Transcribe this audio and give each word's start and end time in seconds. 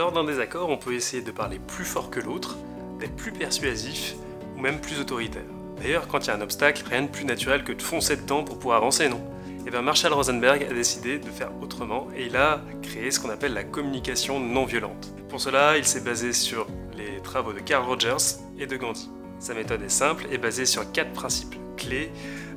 Lors 0.00 0.12
d'un 0.12 0.24
désaccord, 0.24 0.70
on 0.70 0.78
peut 0.78 0.94
essayer 0.94 1.22
de 1.22 1.30
parler 1.30 1.58
plus 1.58 1.84
fort 1.84 2.08
que 2.08 2.20
l'autre, 2.20 2.56
d'être 2.98 3.14
plus 3.16 3.32
persuasif 3.32 4.14
ou 4.56 4.60
même 4.62 4.80
plus 4.80 4.98
autoritaire. 4.98 5.44
D'ailleurs, 5.76 6.08
quand 6.08 6.20
il 6.20 6.28
y 6.28 6.30
a 6.30 6.36
un 6.36 6.40
obstacle, 6.40 6.82
rien 6.88 7.02
de 7.02 7.08
plus 7.08 7.26
naturel 7.26 7.64
que 7.64 7.72
de 7.72 7.82
foncer 7.82 8.16
dedans 8.16 8.42
pour 8.42 8.58
pouvoir 8.58 8.78
avancer, 8.78 9.10
non? 9.10 9.20
Et 9.66 9.70
bien 9.70 9.82
Marshall 9.82 10.14
Rosenberg 10.14 10.62
a 10.62 10.72
décidé 10.72 11.18
de 11.18 11.28
faire 11.28 11.50
autrement 11.60 12.08
et 12.16 12.24
il 12.24 12.36
a 12.38 12.62
créé 12.80 13.10
ce 13.10 13.20
qu'on 13.20 13.28
appelle 13.28 13.52
la 13.52 13.62
communication 13.62 14.40
non 14.40 14.64
violente. 14.64 15.12
Pour 15.28 15.38
cela, 15.38 15.76
il 15.76 15.84
s'est 15.84 16.00
basé 16.00 16.32
sur 16.32 16.66
les 16.96 17.20
travaux 17.20 17.52
de 17.52 17.60
Carl 17.60 17.84
Rogers 17.84 18.38
et 18.58 18.66
de 18.66 18.76
Gandhi. 18.78 19.10
Sa 19.38 19.52
méthode 19.52 19.82
est 19.82 19.90
simple 19.90 20.26
et 20.32 20.38
basée 20.38 20.64
sur 20.64 20.90
quatre 20.92 21.12
principes 21.12 21.56
clés 21.76 22.10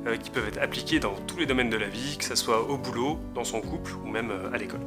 euh, 0.06 0.16
qui 0.16 0.30
peuvent 0.30 0.48
être 0.48 0.62
appliqués 0.62 0.98
dans 0.98 1.14
tous 1.26 1.36
les 1.36 1.44
domaines 1.44 1.68
de 1.68 1.76
la 1.76 1.88
vie, 1.88 2.16
que 2.16 2.24
ce 2.24 2.36
soit 2.36 2.62
au 2.62 2.78
boulot, 2.78 3.18
dans 3.34 3.44
son 3.44 3.60
couple 3.60 3.92
ou 4.02 4.08
même 4.08 4.30
euh, 4.30 4.50
à 4.50 4.56
l'école. 4.56 4.80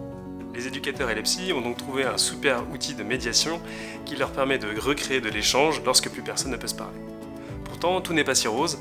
Les 0.57 0.65
éducateurs 0.65 1.11
et 1.11 1.13
les 1.13 1.21
psys 1.21 1.53
ont 1.53 1.61
donc 1.61 1.77
trouvé 1.77 2.03
un 2.03 2.17
super 2.17 2.67
outil 2.71 2.95
de 2.95 3.03
médiation 3.03 3.61
qui 4.05 4.15
leur 4.15 4.31
permet 4.31 4.57
de 4.57 4.67
recréer 4.79 5.21
de 5.21 5.29
l'échange 5.29 5.83
lorsque 5.85 6.09
plus 6.09 6.23
personne 6.23 6.49
ne 6.49 6.57
peut 6.57 6.65
se 6.65 6.73
parler. 6.73 6.97
Pourtant, 7.63 8.01
tout 8.01 8.13
n'est 8.13 8.23
pas 8.23 8.33
si 8.33 8.47
rose, 8.47 8.79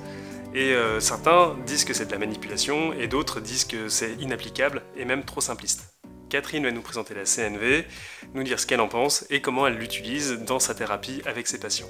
et 0.54 0.72
euh, 0.72 1.00
certains 1.00 1.54
disent 1.66 1.84
que 1.84 1.92
c'est 1.92 2.06
de 2.06 2.12
la 2.12 2.18
manipulation, 2.18 2.94
et 2.94 3.08
d'autres 3.08 3.40
disent 3.40 3.66
que 3.66 3.90
c'est 3.90 4.14
inapplicable 4.14 4.84
et 4.96 5.04
même 5.04 5.22
trop 5.22 5.42
simpliste. 5.42 5.94
Catherine 6.30 6.64
va 6.64 6.70
nous 6.70 6.80
présenter 6.80 7.12
la 7.12 7.24
CNV, 7.24 7.84
nous 8.32 8.42
dire 8.42 8.58
ce 8.58 8.66
qu'elle 8.66 8.80
en 8.80 8.88
pense 8.88 9.26
et 9.28 9.42
comment 9.42 9.66
elle 9.66 9.76
l'utilise 9.76 10.32
dans 10.46 10.58
sa 10.58 10.74
thérapie 10.74 11.20
avec 11.26 11.46
ses 11.46 11.60
patients. 11.60 11.88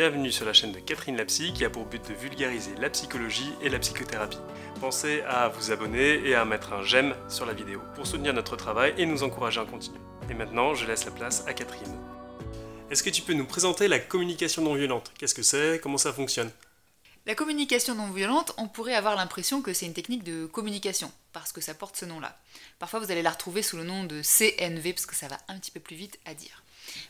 Bienvenue 0.00 0.32
sur 0.32 0.46
la 0.46 0.54
chaîne 0.54 0.72
de 0.72 0.78
Catherine 0.78 1.18
Lapsy 1.18 1.52
qui 1.52 1.62
a 1.62 1.68
pour 1.68 1.84
but 1.84 2.02
de 2.08 2.14
vulgariser 2.14 2.74
la 2.78 2.88
psychologie 2.88 3.52
et 3.60 3.68
la 3.68 3.78
psychothérapie. 3.78 4.38
Pensez 4.80 5.20
à 5.28 5.48
vous 5.48 5.72
abonner 5.72 6.26
et 6.26 6.34
à 6.34 6.46
mettre 6.46 6.72
un 6.72 6.82
j'aime 6.82 7.14
sur 7.28 7.44
la 7.44 7.52
vidéo 7.52 7.82
pour 7.94 8.06
soutenir 8.06 8.32
notre 8.32 8.56
travail 8.56 8.94
et 8.96 9.04
nous 9.04 9.24
encourager 9.24 9.60
à 9.60 9.66
continuer. 9.66 10.00
Et 10.30 10.32
maintenant, 10.32 10.74
je 10.74 10.86
laisse 10.86 11.04
la 11.04 11.10
place 11.10 11.44
à 11.46 11.52
Catherine. 11.52 11.94
Est-ce 12.90 13.02
que 13.02 13.10
tu 13.10 13.20
peux 13.20 13.34
nous 13.34 13.44
présenter 13.44 13.88
la 13.88 13.98
communication 13.98 14.62
non 14.62 14.72
violente? 14.72 15.12
Qu'est-ce 15.18 15.34
que 15.34 15.42
c'est? 15.42 15.78
Comment 15.82 15.98
ça 15.98 16.14
fonctionne? 16.14 16.50
La 17.26 17.34
communication 17.34 17.94
non 17.94 18.08
violente, 18.08 18.54
on 18.56 18.68
pourrait 18.68 18.94
avoir 18.94 19.16
l'impression 19.16 19.60
que 19.60 19.74
c'est 19.74 19.84
une 19.84 19.92
technique 19.92 20.24
de 20.24 20.46
communication, 20.46 21.12
parce 21.34 21.52
que 21.52 21.60
ça 21.60 21.74
porte 21.74 21.98
ce 21.98 22.06
nom-là. 22.06 22.38
Parfois, 22.78 23.00
vous 23.00 23.10
allez 23.10 23.20
la 23.20 23.32
retrouver 23.32 23.60
sous 23.60 23.76
le 23.76 23.84
nom 23.84 24.04
de 24.04 24.22
CNV, 24.22 24.94
parce 24.94 25.04
que 25.04 25.14
ça 25.14 25.28
va 25.28 25.36
un 25.48 25.58
petit 25.58 25.70
peu 25.70 25.80
plus 25.80 25.94
vite 25.94 26.18
à 26.24 26.32
dire. 26.32 26.62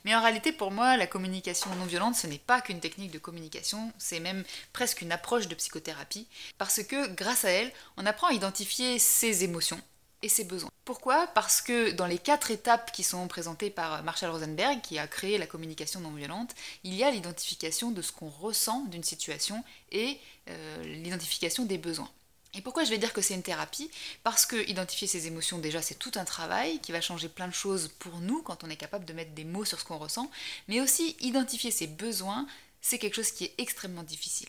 Mais 0.05 0.15
en 0.15 0.23
réalité, 0.23 0.53
pour 0.53 0.71
moi, 0.71 0.97
la 0.97 1.07
communication 1.07 1.75
non 1.77 1.87
violente, 1.87 2.17
ce 2.17 2.27
n'est 2.27 2.39
pas 2.39 2.61
qu'une 2.61 2.81
technique 2.81 3.11
de 3.11 3.19
communication, 3.19 3.93
c'est 3.99 4.21
même 4.21 4.45
presque 4.73 5.03
une 5.03 5.13
approche 5.13 5.49
de 5.49 5.55
psychothérapie, 5.55 6.27
parce 6.59 6.83
que 6.83 7.09
grâce 7.15 7.45
à 7.45 7.51
elle, 7.51 7.73
on 7.97 8.07
apprend 8.07 8.29
à 8.29 8.33
identifier 8.33 8.99
ses 8.99 9.45
émotions, 9.45 9.81
et 10.23 10.29
ses 10.29 10.45
besoins. 10.45 10.71
Pourquoi? 10.85 11.27
Parce 11.29 11.63
que 11.63 11.93
dans 11.93 12.07
les 12.07 12.19
quatre 12.19 12.51
étapes 12.51 12.93
qui 12.93 13.03
sont 13.03 13.27
présentées 13.29 13.71
par 13.71 14.03
Marshall 14.03 14.31
Rosenberg, 14.31 14.81
qui 14.83 14.99
a 14.99 15.07
créé 15.07 15.39
la 15.39 15.47
communication 15.47 16.01
non 16.01 16.11
violente, 16.11 16.55
il 16.85 16.95
y 16.95 17.05
a 17.05 17.11
l'identification 17.11 17.91
de 17.91 18.03
ce 18.03 18.13
qu'on 18.13 18.29
ressent 18.29 18.85
d'une 18.87 19.05
situation 19.05 19.63
et 19.93 20.19
euh, 20.49 20.83
l'identification 20.83 21.65
des 21.65 21.79
besoins. 21.79 22.11
Et 22.55 22.63
pourquoi 22.63 22.85
je 22.85 22.91
vais 22.91 22.99
dire 22.99 23.13
que 23.13 23.21
c'est 23.21 23.35
une 23.35 23.43
thérapie? 23.43 23.91
Parce 24.25 24.45
que 24.45 24.69
identifier 24.69 25.07
ses 25.07 25.27
émotions, 25.29 25.59
déjà, 25.59 25.81
c'est 25.83 25.95
tout 25.95 26.13
un 26.17 26.25
travail 26.25 26.81
qui 26.81 26.91
va 26.91 27.01
changer 27.01 27.29
plein 27.29 27.47
de 27.47 27.55
choses 27.55 27.89
pour 28.01 28.19
nous 28.19 28.43
quand 28.43 28.65
on 28.65 28.71
est 28.71 28.77
capable 28.77 29.05
de 29.05 29.13
mettre 29.13 29.33
des 29.33 29.45
mots 29.45 29.65
sur 29.65 29.79
ce 29.79 29.85
qu'on 29.85 29.99
ressent, 29.99 30.31
mais 30.67 30.81
aussi 30.81 31.17
identifier 31.21 31.71
ses 31.71 31.87
besoins, 31.87 32.47
c'est 32.81 32.99
quelque 32.99 33.15
chose 33.15 33.31
qui 33.31 33.45
est 33.45 33.55
extrêmement 33.59 34.03
difficile. 34.03 34.49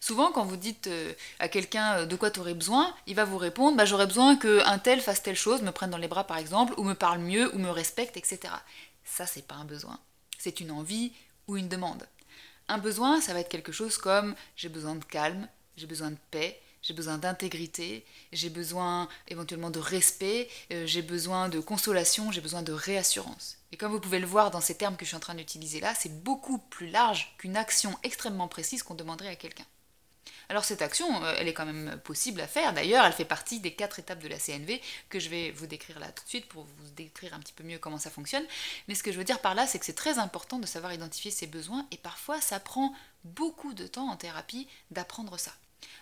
Souvent, 0.00 0.32
quand 0.32 0.44
vous 0.44 0.56
dites 0.56 0.86
euh, 0.86 1.12
à 1.38 1.48
quelqu'un 1.48 1.98
euh, 1.98 2.06
de 2.06 2.16
quoi 2.16 2.30
tu 2.30 2.40
aurais 2.40 2.54
besoin, 2.54 2.94
il 3.06 3.14
va 3.14 3.24
vous 3.24 3.36
répondre 3.36 3.76
bah, 3.76 3.84
J'aurais 3.84 4.06
besoin 4.06 4.36
qu'un 4.36 4.78
tel 4.78 5.00
fasse 5.00 5.22
telle 5.22 5.36
chose, 5.36 5.62
me 5.62 5.72
prenne 5.72 5.90
dans 5.90 5.98
les 5.98 6.08
bras 6.08 6.24
par 6.24 6.38
exemple, 6.38 6.74
ou 6.78 6.84
me 6.84 6.94
parle 6.94 7.18
mieux, 7.18 7.54
ou 7.54 7.58
me 7.58 7.70
respecte, 7.70 8.16
etc. 8.16 8.54
Ça, 9.04 9.26
c'est 9.26 9.46
pas 9.46 9.56
un 9.56 9.64
besoin. 9.64 9.98
C'est 10.38 10.60
une 10.60 10.70
envie 10.70 11.12
ou 11.46 11.56
une 11.56 11.68
demande. 11.68 12.06
Un 12.68 12.78
besoin, 12.78 13.20
ça 13.20 13.32
va 13.32 13.40
être 13.40 13.48
quelque 13.48 13.72
chose 13.72 13.98
comme 13.98 14.34
J'ai 14.56 14.68
besoin 14.68 14.94
de 14.94 15.04
calme, 15.04 15.48
j'ai 15.76 15.86
besoin 15.86 16.10
de 16.10 16.18
paix, 16.30 16.60
j'ai 16.86 16.94
besoin 16.94 17.18
d'intégrité, 17.18 18.06
j'ai 18.32 18.48
besoin 18.48 19.08
éventuellement 19.26 19.70
de 19.70 19.80
respect, 19.80 20.48
euh, 20.72 20.86
j'ai 20.86 21.02
besoin 21.02 21.48
de 21.48 21.58
consolation, 21.58 22.30
j'ai 22.30 22.40
besoin 22.40 22.62
de 22.62 22.72
réassurance. 22.72 23.58
Et 23.72 23.76
comme 23.76 23.90
vous 23.90 24.00
pouvez 24.00 24.20
le 24.20 24.26
voir 24.26 24.52
dans 24.52 24.60
ces 24.60 24.76
termes 24.76 24.96
que 24.96 25.04
je 25.04 25.08
suis 25.08 25.16
en 25.16 25.20
train 25.20 25.34
d'utiliser 25.34 25.80
là, 25.80 25.94
c'est 25.96 26.22
beaucoup 26.22 26.58
plus 26.58 26.88
large 26.88 27.34
qu'une 27.38 27.56
action 27.56 27.98
extrêmement 28.04 28.46
précise 28.46 28.84
qu'on 28.84 28.94
demanderait 28.94 29.30
à 29.30 29.36
quelqu'un. 29.36 29.64
Alors 30.48 30.64
cette 30.64 30.80
action, 30.80 31.24
euh, 31.24 31.34
elle 31.36 31.48
est 31.48 31.54
quand 31.54 31.66
même 31.66 32.00
possible 32.04 32.40
à 32.40 32.46
faire. 32.46 32.72
D'ailleurs, 32.72 33.04
elle 33.04 33.12
fait 33.12 33.24
partie 33.24 33.58
des 33.58 33.74
quatre 33.74 33.98
étapes 33.98 34.20
de 34.20 34.28
la 34.28 34.38
CNV 34.38 34.80
que 35.08 35.18
je 35.18 35.28
vais 35.28 35.50
vous 35.50 35.66
décrire 35.66 35.98
là 35.98 36.12
tout 36.12 36.22
de 36.22 36.28
suite 36.28 36.46
pour 36.46 36.62
vous 36.62 36.90
décrire 36.94 37.34
un 37.34 37.40
petit 37.40 37.52
peu 37.52 37.64
mieux 37.64 37.78
comment 37.78 37.98
ça 37.98 38.10
fonctionne. 38.10 38.44
Mais 38.86 38.94
ce 38.94 39.02
que 39.02 39.10
je 39.10 39.18
veux 39.18 39.24
dire 39.24 39.40
par 39.40 39.56
là, 39.56 39.66
c'est 39.66 39.80
que 39.80 39.84
c'est 39.84 39.92
très 39.92 40.20
important 40.20 40.60
de 40.60 40.66
savoir 40.66 40.92
identifier 40.92 41.32
ses 41.32 41.48
besoins 41.48 41.84
et 41.90 41.96
parfois 41.96 42.40
ça 42.40 42.60
prend 42.60 42.94
beaucoup 43.24 43.74
de 43.74 43.88
temps 43.88 44.08
en 44.08 44.16
thérapie 44.16 44.68
d'apprendre 44.92 45.36
ça. 45.36 45.50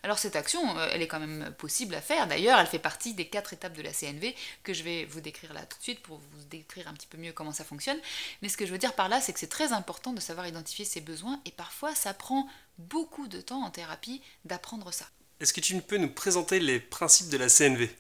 Alors 0.03 0.19
cette 0.19 0.37
action, 0.37 0.79
euh, 0.79 0.89
elle 0.93 1.03
est 1.03 1.09
quand 1.09 1.21
même 1.21 1.55
possible 1.59 1.95
à 1.95 2.01
faire. 2.01 2.27
D'ailleurs, 2.27 2.59
elle 2.59 2.67
fait 2.67 2.79
partie 2.79 3.15
des 3.15 3.27
quatre 3.29 3.53
étapes 3.53 3.75
de 3.75 3.83
la 3.83 3.93
CNV 3.93 4.35
que 4.63 4.73
je 4.73 4.83
vais 4.83 5.05
vous 5.07 5.21
décrire 5.21 5.53
là 5.53 5.65
tout 5.67 5.79
de 5.79 5.83
suite 5.83 6.01
pour 6.01 6.19
vous 6.19 6.45
décrire 6.51 6.89
un 6.89 6.93
petit 6.95 7.07
peu 7.07 7.19
mieux 7.19 7.33
comment 7.33 7.53
ça 7.53 7.65
fonctionne. 7.65 7.99
Mais 8.43 8.49
ce 8.49 8.57
que 8.57 8.67
je 8.67 8.73
veux 8.73 8.79
dire 8.79 8.95
par 8.95 9.09
là, 9.09 9.21
c'est 9.21 9.33
que 9.33 9.39
c'est 9.39 9.47
très 9.47 9.73
important 9.73 10.13
de 10.13 10.21
savoir 10.21 10.47
identifier 10.47 10.85
ses 10.85 11.01
besoins 11.01 11.41
et 11.45 11.51
parfois 11.51 11.95
ça 11.95 12.15
prend 12.15 12.49
beaucoup 12.79 13.29
de 13.29 13.41
temps 13.41 13.63
en 13.65 13.71
thérapie 13.71 14.21
d'apprendre 14.45 14.93
ça. 14.93 15.07
Est-ce 15.41 15.53
que 15.53 15.61
tu 15.61 15.81
peux 15.81 15.97
nous 15.97 16.11
présenter 16.13 16.61
les 16.61 16.81
principes 16.81 17.29
de 17.29 17.37
la 17.37 17.49
CNV 17.49 17.91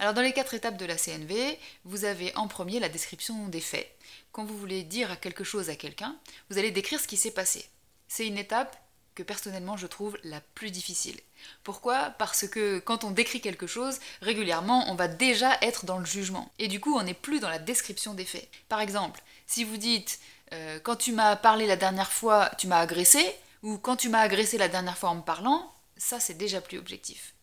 alors 0.00 0.12
dans 0.12 0.22
les 0.22 0.32
quatre 0.32 0.54
étapes 0.54 0.76
de 0.76 0.86
la 0.86 0.96
CNV, 0.96 1.56
vous 1.84 2.04
avez 2.04 2.34
en 2.34 2.48
premier 2.48 2.80
la 2.80 2.88
description 2.88 3.46
des 3.46 3.60
faits. 3.60 3.88
Quand 4.32 4.44
vous 4.44 4.58
voulez 4.58 4.82
dire 4.82 5.20
quelque 5.20 5.44
chose 5.44 5.70
à 5.70 5.76
quelqu'un, 5.76 6.16
vous 6.50 6.58
allez 6.58 6.72
décrire 6.72 6.98
ce 6.98 7.06
qui 7.06 7.16
s'est 7.16 7.30
passé. 7.30 7.64
C'est 8.08 8.26
une 8.26 8.38
étape 8.38 8.76
que 9.14 9.22
personnellement 9.22 9.76
je 9.76 9.86
trouve 9.86 10.18
la 10.24 10.40
plus 10.40 10.70
difficile. 10.70 11.18
Pourquoi? 11.62 12.10
Parce 12.18 12.46
que 12.48 12.78
quand 12.78 13.04
on 13.04 13.10
décrit 13.10 13.40
quelque 13.40 13.66
chose, 13.66 13.98
régulièrement 14.20 14.90
on 14.90 14.94
va 14.94 15.08
déjà 15.08 15.56
être 15.62 15.84
dans 15.84 15.98
le 15.98 16.06
jugement. 16.06 16.52
Et 16.58 16.68
du 16.68 16.80
coup 16.80 16.96
on 16.96 17.02
n'est 17.02 17.14
plus 17.14 17.40
dans 17.40 17.48
la 17.48 17.58
description 17.58 18.14
des 18.14 18.24
faits. 18.24 18.48
Par 18.68 18.80
exemple, 18.80 19.22
si 19.46 19.64
vous 19.64 19.76
dites 19.76 20.20
euh, 20.52 20.78
quand 20.80 20.96
tu 20.96 21.12
m'as 21.12 21.36
parlé 21.36 21.66
la 21.66 21.76
dernière 21.76 22.12
fois, 22.12 22.50
tu 22.58 22.66
m'as 22.66 22.80
agressé, 22.80 23.24
ou 23.62 23.78
quand 23.78 23.96
tu 23.96 24.08
m'as 24.08 24.20
agressé 24.20 24.58
la 24.58 24.68
dernière 24.68 24.98
fois 24.98 25.10
en 25.10 25.16
me 25.16 25.22
parlant, 25.22 25.72
ça 25.96 26.20
c'est 26.20 26.34
déjà 26.34 26.60
plus 26.60 26.78
objectif. 26.78 27.34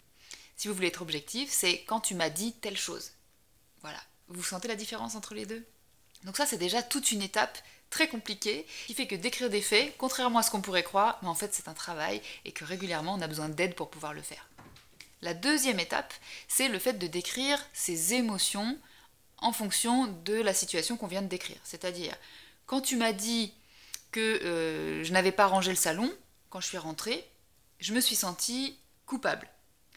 Si 0.55 0.67
vous 0.67 0.75
voulez 0.75 0.89
être 0.89 1.01
objectif, 1.01 1.49
c'est 1.51 1.83
quand 1.85 2.01
tu 2.01 2.13
m'as 2.13 2.29
dit 2.29 2.53
telle 2.53 2.77
chose. 2.77 3.13
Voilà. 3.81 3.99
Vous 4.27 4.43
sentez 4.43 4.67
la 4.67 4.75
différence 4.75 5.15
entre 5.15 5.33
les 5.33 5.45
deux? 5.45 5.65
Donc 6.23 6.37
ça 6.37 6.45
c'est 6.45 6.57
déjà 6.57 6.81
toute 6.83 7.11
une 7.11 7.21
étape 7.21 7.57
très 7.89 8.07
compliqué, 8.07 8.65
qui 8.87 8.93
fait 8.93 9.05
que 9.05 9.15
d'écrire 9.15 9.49
des 9.49 9.61
faits, 9.61 9.93
contrairement 9.97 10.39
à 10.39 10.43
ce 10.43 10.49
qu'on 10.49 10.61
pourrait 10.61 10.83
croire, 10.83 11.19
mais 11.21 11.27
en 11.27 11.35
fait 11.35 11.53
c'est 11.53 11.67
un 11.67 11.73
travail 11.73 12.21
et 12.45 12.51
que 12.51 12.63
régulièrement 12.63 13.15
on 13.15 13.21
a 13.21 13.27
besoin 13.27 13.49
d'aide 13.49 13.75
pour 13.75 13.89
pouvoir 13.89 14.13
le 14.13 14.21
faire. 14.21 14.47
La 15.21 15.33
deuxième 15.35 15.79
étape, 15.79 16.13
c'est 16.47 16.67
le 16.67 16.79
fait 16.79 16.93
de 16.93 17.05
décrire 17.05 17.63
ses 17.73 18.15
émotions 18.15 18.77
en 19.37 19.51
fonction 19.51 20.07
de 20.07 20.33
la 20.33 20.53
situation 20.53 20.97
qu'on 20.97 21.07
vient 21.07 21.21
de 21.21 21.27
décrire. 21.27 21.59
C'est-à-dire, 21.63 22.15
quand 22.65 22.81
tu 22.81 22.95
m'as 22.95 23.13
dit 23.13 23.53
que 24.11 24.19
euh, 24.43 25.03
je 25.03 25.13
n'avais 25.13 25.31
pas 25.31 25.47
rangé 25.47 25.69
le 25.69 25.77
salon, 25.77 26.11
quand 26.49 26.59
je 26.59 26.67
suis 26.67 26.77
rentrée, 26.77 27.27
je 27.79 27.93
me 27.93 28.01
suis 28.01 28.15
sentie 28.15 28.77
coupable. 29.05 29.47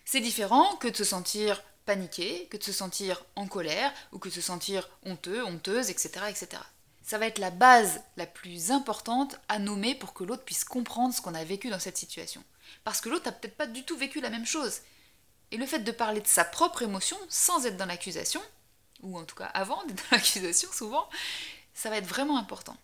C'est 0.04 0.20
différent 0.20 0.76
que 0.76 0.88
de 0.88 0.96
se 0.96 1.04
sentir 1.04 1.62
paniqué, 1.84 2.46
que 2.50 2.56
de 2.56 2.62
se 2.62 2.72
sentir 2.72 3.24
en 3.36 3.46
colère, 3.46 3.92
ou 4.12 4.18
que 4.18 4.28
de 4.28 4.34
se 4.34 4.40
sentir 4.40 4.88
honteux, 5.04 5.44
honteuse, 5.44 5.90
etc. 5.90 6.26
etc 6.28 6.62
ça 7.04 7.18
va 7.18 7.26
être 7.26 7.38
la 7.38 7.50
base 7.50 8.00
la 8.16 8.26
plus 8.26 8.70
importante 8.70 9.38
à 9.48 9.58
nommer 9.58 9.94
pour 9.94 10.14
que 10.14 10.24
l'autre 10.24 10.42
puisse 10.42 10.64
comprendre 10.64 11.14
ce 11.14 11.20
qu'on 11.20 11.34
a 11.34 11.44
vécu 11.44 11.68
dans 11.68 11.78
cette 11.78 11.98
situation. 11.98 12.42
Parce 12.82 13.02
que 13.02 13.10
l'autre 13.10 13.26
n'a 13.26 13.32
peut-être 13.32 13.58
pas 13.58 13.66
du 13.66 13.84
tout 13.84 13.96
vécu 13.96 14.22
la 14.22 14.30
même 14.30 14.46
chose. 14.46 14.80
Et 15.50 15.58
le 15.58 15.66
fait 15.66 15.80
de 15.80 15.92
parler 15.92 16.22
de 16.22 16.26
sa 16.26 16.44
propre 16.44 16.82
émotion 16.82 17.18
sans 17.28 17.66
être 17.66 17.76
dans 17.76 17.84
l'accusation, 17.84 18.40
ou 19.02 19.18
en 19.18 19.24
tout 19.24 19.36
cas 19.36 19.50
avant 19.52 19.84
d'être 19.84 20.02
dans 20.10 20.10
l'accusation 20.16 20.72
souvent, 20.72 21.06
ça 21.74 21.90
va 21.90 21.98
être 21.98 22.06
vraiment 22.06 22.38
important. 22.38 22.76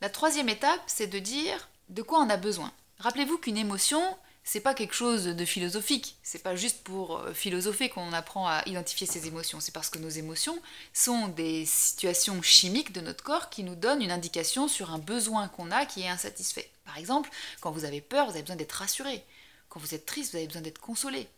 La 0.00 0.10
troisième 0.10 0.48
étape, 0.48 0.82
c'est 0.88 1.06
de 1.06 1.20
dire 1.20 1.68
de 1.88 2.02
quoi 2.02 2.18
on 2.18 2.28
a 2.28 2.36
besoin. 2.36 2.72
Rappelez-vous 2.98 3.38
qu'une 3.38 3.58
émotion, 3.58 4.02
c'est 4.48 4.60
pas 4.60 4.74
quelque 4.74 4.94
chose 4.94 5.24
de 5.24 5.44
philosophique. 5.44 6.16
C'est 6.22 6.42
pas 6.42 6.54
juste 6.54 6.84
pour 6.84 7.18
euh, 7.18 7.32
philosopher 7.34 7.88
qu'on 7.88 8.12
apprend 8.12 8.46
à 8.46 8.62
identifier 8.66 9.04
ses 9.04 9.26
émotions. 9.26 9.58
C'est 9.58 9.74
parce 9.74 9.90
que 9.90 9.98
nos 9.98 10.08
émotions 10.08 10.56
sont 10.94 11.26
des 11.26 11.66
situations 11.66 12.40
chimiques 12.42 12.92
de 12.92 13.00
notre 13.00 13.24
corps 13.24 13.50
qui 13.50 13.64
nous 13.64 13.74
donnent 13.74 14.02
une 14.02 14.12
indication 14.12 14.68
sur 14.68 14.92
un 14.92 14.98
besoin 14.98 15.48
qu'on 15.48 15.72
a 15.72 15.84
qui 15.84 16.02
est 16.02 16.08
insatisfait. 16.08 16.70
Par 16.84 16.96
exemple, 16.96 17.28
quand 17.60 17.72
vous 17.72 17.84
avez 17.84 18.00
peur, 18.00 18.26
vous 18.26 18.34
avez 18.34 18.42
besoin 18.42 18.54
d'être 18.54 18.70
rassuré. 18.72 19.24
Quand 19.68 19.80
vous 19.80 19.96
êtes 19.96 20.06
triste, 20.06 20.30
vous 20.30 20.36
avez 20.36 20.46
besoin 20.46 20.62
d'être 20.62 20.80
consolé. 20.80 21.28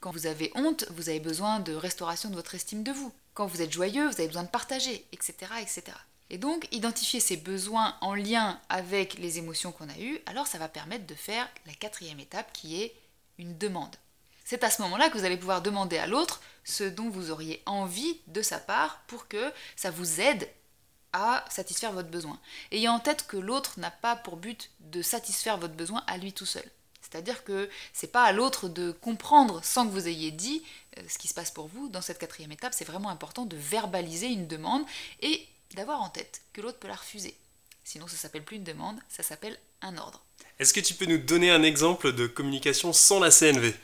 Quand 0.00 0.10
vous 0.10 0.26
avez 0.26 0.50
honte, 0.56 0.84
vous 0.90 1.08
avez 1.10 1.20
besoin 1.20 1.60
de 1.60 1.74
restauration 1.74 2.28
de 2.28 2.34
votre 2.34 2.56
estime 2.56 2.82
de 2.82 2.90
vous. 2.90 3.12
Quand 3.34 3.46
vous 3.46 3.62
êtes 3.62 3.72
joyeux, 3.72 4.08
vous 4.08 4.20
avez 4.20 4.26
besoin 4.26 4.42
de 4.42 4.48
partager, 4.48 5.06
etc., 5.12 5.32
etc. 5.60 5.82
Et 6.32 6.38
donc, 6.38 6.66
identifier 6.72 7.20
ses 7.20 7.36
besoins 7.36 7.94
en 8.00 8.14
lien 8.14 8.58
avec 8.70 9.18
les 9.18 9.36
émotions 9.36 9.70
qu'on 9.70 9.90
a 9.90 9.98
eues, 9.98 10.18
alors 10.24 10.46
ça 10.46 10.56
va 10.56 10.66
permettre 10.66 11.06
de 11.06 11.14
faire 11.14 11.46
la 11.66 11.74
quatrième 11.74 12.18
étape 12.20 12.50
qui 12.54 12.82
est 12.82 12.94
une 13.36 13.58
demande. 13.58 13.94
C'est 14.42 14.64
à 14.64 14.70
ce 14.70 14.80
moment-là 14.82 15.10
que 15.10 15.18
vous 15.18 15.26
allez 15.26 15.36
pouvoir 15.36 15.60
demander 15.60 15.98
à 15.98 16.06
l'autre 16.06 16.40
ce 16.64 16.84
dont 16.84 17.10
vous 17.10 17.30
auriez 17.30 17.62
envie 17.66 18.18
de 18.28 18.40
sa 18.40 18.58
part 18.58 19.02
pour 19.08 19.28
que 19.28 19.52
ça 19.76 19.90
vous 19.90 20.20
aide 20.20 20.48
à 21.12 21.44
satisfaire 21.50 21.92
votre 21.92 22.08
besoin. 22.08 22.40
Ayez 22.70 22.88
en 22.88 22.98
tête 22.98 23.26
que 23.26 23.36
l'autre 23.36 23.78
n'a 23.78 23.90
pas 23.90 24.16
pour 24.16 24.36
but 24.36 24.70
de 24.80 25.02
satisfaire 25.02 25.58
votre 25.58 25.74
besoin 25.74 26.02
à 26.06 26.16
lui 26.16 26.32
tout 26.32 26.46
seul. 26.46 26.64
C'est-à-dire 27.02 27.44
que 27.44 27.68
c'est 27.92 28.10
pas 28.10 28.24
à 28.24 28.32
l'autre 28.32 28.70
de 28.70 28.90
comprendre 28.90 29.62
sans 29.62 29.86
que 29.86 29.92
vous 29.92 30.08
ayez 30.08 30.30
dit 30.30 30.62
euh, 30.96 31.02
ce 31.08 31.18
qui 31.18 31.28
se 31.28 31.34
passe 31.34 31.50
pour 31.50 31.66
vous. 31.66 31.90
Dans 31.90 32.00
cette 32.00 32.18
quatrième 32.18 32.52
étape, 32.52 32.72
c'est 32.72 32.86
vraiment 32.86 33.10
important 33.10 33.44
de 33.44 33.56
verbaliser 33.56 34.28
une 34.28 34.46
demande 34.46 34.84
et 35.20 35.46
d'avoir 35.74 36.02
en 36.02 36.08
tête 36.08 36.42
que 36.52 36.60
l'autre 36.60 36.78
peut 36.78 36.88
la 36.88 36.94
refuser. 36.94 37.34
Sinon, 37.84 38.06
ça 38.06 38.16
s'appelle 38.16 38.44
plus 38.44 38.56
une 38.56 38.64
demande, 38.64 38.98
ça 39.08 39.22
s'appelle 39.22 39.58
un 39.80 39.96
ordre. 39.96 40.22
Est-ce 40.58 40.72
que 40.72 40.80
tu 40.80 40.94
peux 40.94 41.06
nous 41.06 41.18
donner 41.18 41.50
un 41.50 41.62
exemple 41.62 42.12
de 42.12 42.26
communication 42.26 42.92
sans 42.92 43.18
la 43.18 43.30
CNV 43.30 43.74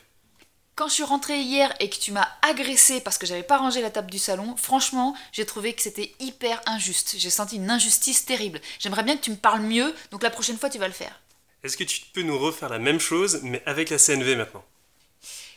quand 0.75 0.87
je 0.87 0.93
suis 0.93 1.03
rentrée 1.03 1.41
hier 1.41 1.75
et 1.81 1.89
que 1.89 1.97
tu 1.97 2.13
m'as 2.13 2.29
agressé 2.41 3.01
parce 3.01 3.17
que 3.17 3.27
j'avais 3.27 3.43
pas 3.43 3.57
rangé 3.57 3.81
la 3.81 3.89
table 3.89 4.09
du 4.09 4.17
salon, 4.17 4.55
franchement, 4.55 5.13
j'ai 5.33 5.45
trouvé 5.45 5.73
que 5.73 5.81
c'était 5.81 6.13
hyper 6.21 6.61
injuste. 6.67 7.15
J'ai 7.17 7.29
senti 7.29 7.57
une 7.57 7.69
injustice 7.69 8.23
terrible. 8.23 8.61
J'aimerais 8.79 9.03
bien 9.03 9.17
que 9.17 9.21
tu 9.21 9.31
me 9.31 9.35
parles 9.35 9.59
mieux, 9.59 9.93
donc 10.11 10.23
la 10.23 10.29
prochaine 10.29 10.57
fois 10.57 10.69
tu 10.69 10.77
vas 10.77 10.87
le 10.87 10.93
faire. 10.93 11.19
Est-ce 11.65 11.75
que 11.75 11.83
tu 11.83 12.03
peux 12.13 12.21
nous 12.21 12.39
refaire 12.39 12.69
la 12.69 12.79
même 12.79 13.01
chose, 13.01 13.41
mais 13.43 13.61
avec 13.65 13.89
la 13.89 13.97
CNV 13.97 14.37
maintenant? 14.37 14.63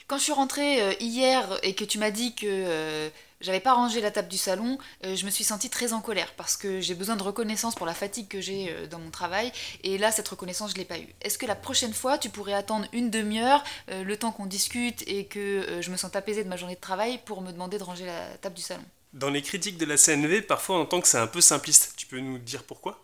Quand 0.09 0.19
je 0.19 0.25
suis 0.25 0.33
rentrée 0.33 0.83
euh, 0.83 0.93
hier 0.99 1.57
et 1.63 1.77
que 1.77 1.85
tu 1.85 1.99
m'as 1.99 2.11
dit 2.11 2.35
que 2.35 2.47
euh, 2.49 3.09
j'avais 3.43 3.61
pas 3.61 3.75
rangé 3.75 4.01
la 4.01 4.11
table 4.11 4.29
du 4.29 4.39
salon, 4.39 4.79
euh, 5.05 5.15
je 5.15 5.25
me 5.27 5.31
suis 5.31 5.45
sentie 5.45 5.71
très 5.71 5.93
en 5.93 6.01
colère 6.01 6.33
parce 6.37 6.57
que 6.57 6.81
j'ai 6.81 6.95
besoin 6.95 7.17
de 7.17 7.23
reconnaissance 7.23 7.75
pour 7.75 7.87
la 7.87 7.95
fatigue 7.95 8.29
que 8.29 8.41
j'ai 8.41 8.75
dans 8.91 8.99
mon 8.99 9.11
travail. 9.11 9.53
Et 9.83 9.99
là 9.99 10.11
cette 10.11 10.29
reconnaissance 10.29 10.73
je 10.73 10.77
l'ai 10.77 10.85
pas 10.85 10.99
eue. 10.99 11.09
Est-ce 11.21 11.39
que 11.39 11.47
la 11.47 11.55
prochaine 11.55 11.93
fois 11.93 12.19
tu 12.19 12.31
pourrais 12.31 12.55
attendre 12.55 12.87
une 12.93 13.11
demi-heure 13.11 13.63
le 13.89 14.17
temps 14.17 14.33
qu'on 14.33 14.47
discute 14.47 15.03
et 15.07 15.27
que 15.27 15.81
je 15.81 15.91
me 15.91 15.97
sente 15.97 16.17
apaisée 16.17 16.45
de 16.45 16.49
ma 16.49 16.57
journée 16.57 16.77
de 16.77 16.81
travail 16.81 17.21
pour 17.25 17.43
me 17.43 17.53
demander 17.53 17.79
de 17.79 17.85
ranger 17.85 18.07
la 18.07 18.37
table 18.41 18.55
du 18.55 18.63
salon? 18.63 18.85
Dans 19.13 19.29
les 19.29 19.43
critiques 19.43 19.77
de 19.77 19.85
la 19.85 19.97
CNV, 19.97 20.43
parfois 20.43 20.79
on 20.79 20.83
entend 20.83 21.01
que 21.01 21.09
c'est 21.09 21.19
un 21.19 21.27
peu 21.27 21.41
simpliste. 21.41 21.95
Tu 21.97 22.07
peux 22.07 22.19
nous 22.19 22.39
dire 22.39 22.65
pourquoi? 22.65 22.99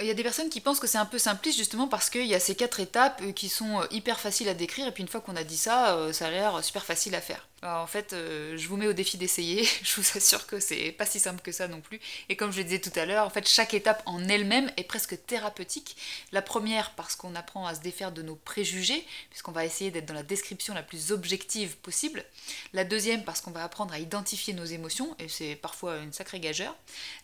Il 0.00 0.06
y 0.06 0.10
a 0.10 0.14
des 0.14 0.22
personnes 0.22 0.48
qui 0.48 0.60
pensent 0.60 0.80
que 0.80 0.86
c'est 0.86 0.98
un 0.98 1.04
peu 1.04 1.18
simpliste 1.18 1.58
justement 1.58 1.86
parce 1.86 2.08
qu'il 2.08 2.26
y 2.26 2.34
a 2.34 2.40
ces 2.40 2.54
quatre 2.54 2.80
étapes 2.80 3.20
euh, 3.22 3.32
qui 3.32 3.48
sont 3.48 3.80
euh, 3.80 3.86
hyper 3.90 4.18
faciles 4.18 4.48
à 4.48 4.54
décrire. 4.54 4.86
Et 4.88 4.92
puis 4.92 5.02
une 5.02 5.08
fois 5.08 5.20
qu'on 5.20 5.36
a 5.36 5.44
dit 5.44 5.58
ça, 5.58 5.96
euh, 5.96 6.12
ça 6.12 6.28
a 6.28 6.30
l'air 6.30 6.64
super 6.64 6.84
facile 6.84 7.14
à 7.14 7.20
faire 7.20 7.46
en 7.62 7.86
fait, 7.86 8.12
euh, 8.12 8.56
je 8.56 8.68
vous 8.68 8.76
mets 8.76 8.88
au 8.88 8.92
défi 8.92 9.16
d'essayer. 9.16 9.64
je 9.82 10.00
vous 10.00 10.16
assure 10.16 10.46
que 10.46 10.58
c'est 10.58 10.92
pas 10.92 11.06
si 11.06 11.20
simple 11.20 11.40
que 11.42 11.52
ça 11.52 11.68
non 11.68 11.80
plus. 11.80 12.00
Et 12.28 12.36
comme 12.36 12.50
je 12.50 12.58
le 12.58 12.64
disais 12.64 12.80
tout 12.80 12.96
à 12.98 13.06
l'heure, 13.06 13.26
en 13.26 13.30
fait, 13.30 13.48
chaque 13.48 13.74
étape 13.74 14.02
en 14.06 14.28
elle-même 14.28 14.70
est 14.76 14.84
presque 14.84 15.24
thérapeutique. 15.26 15.96
La 16.32 16.42
première 16.42 16.92
parce 16.92 17.14
qu'on 17.14 17.34
apprend 17.34 17.66
à 17.66 17.74
se 17.74 17.80
défaire 17.80 18.10
de 18.10 18.22
nos 18.22 18.34
préjugés, 18.34 19.06
puisqu'on 19.30 19.52
va 19.52 19.64
essayer 19.64 19.90
d'être 19.90 20.06
dans 20.06 20.14
la 20.14 20.22
description 20.22 20.74
la 20.74 20.82
plus 20.82 21.12
objective 21.12 21.76
possible. 21.76 22.24
La 22.72 22.84
deuxième 22.84 23.24
parce 23.24 23.40
qu'on 23.40 23.52
va 23.52 23.62
apprendre 23.62 23.94
à 23.94 23.98
identifier 23.98 24.54
nos 24.54 24.64
émotions, 24.64 25.14
et 25.18 25.28
c'est 25.28 25.54
parfois 25.54 25.98
une 25.98 26.12
sacrée 26.12 26.40
gageure. 26.40 26.76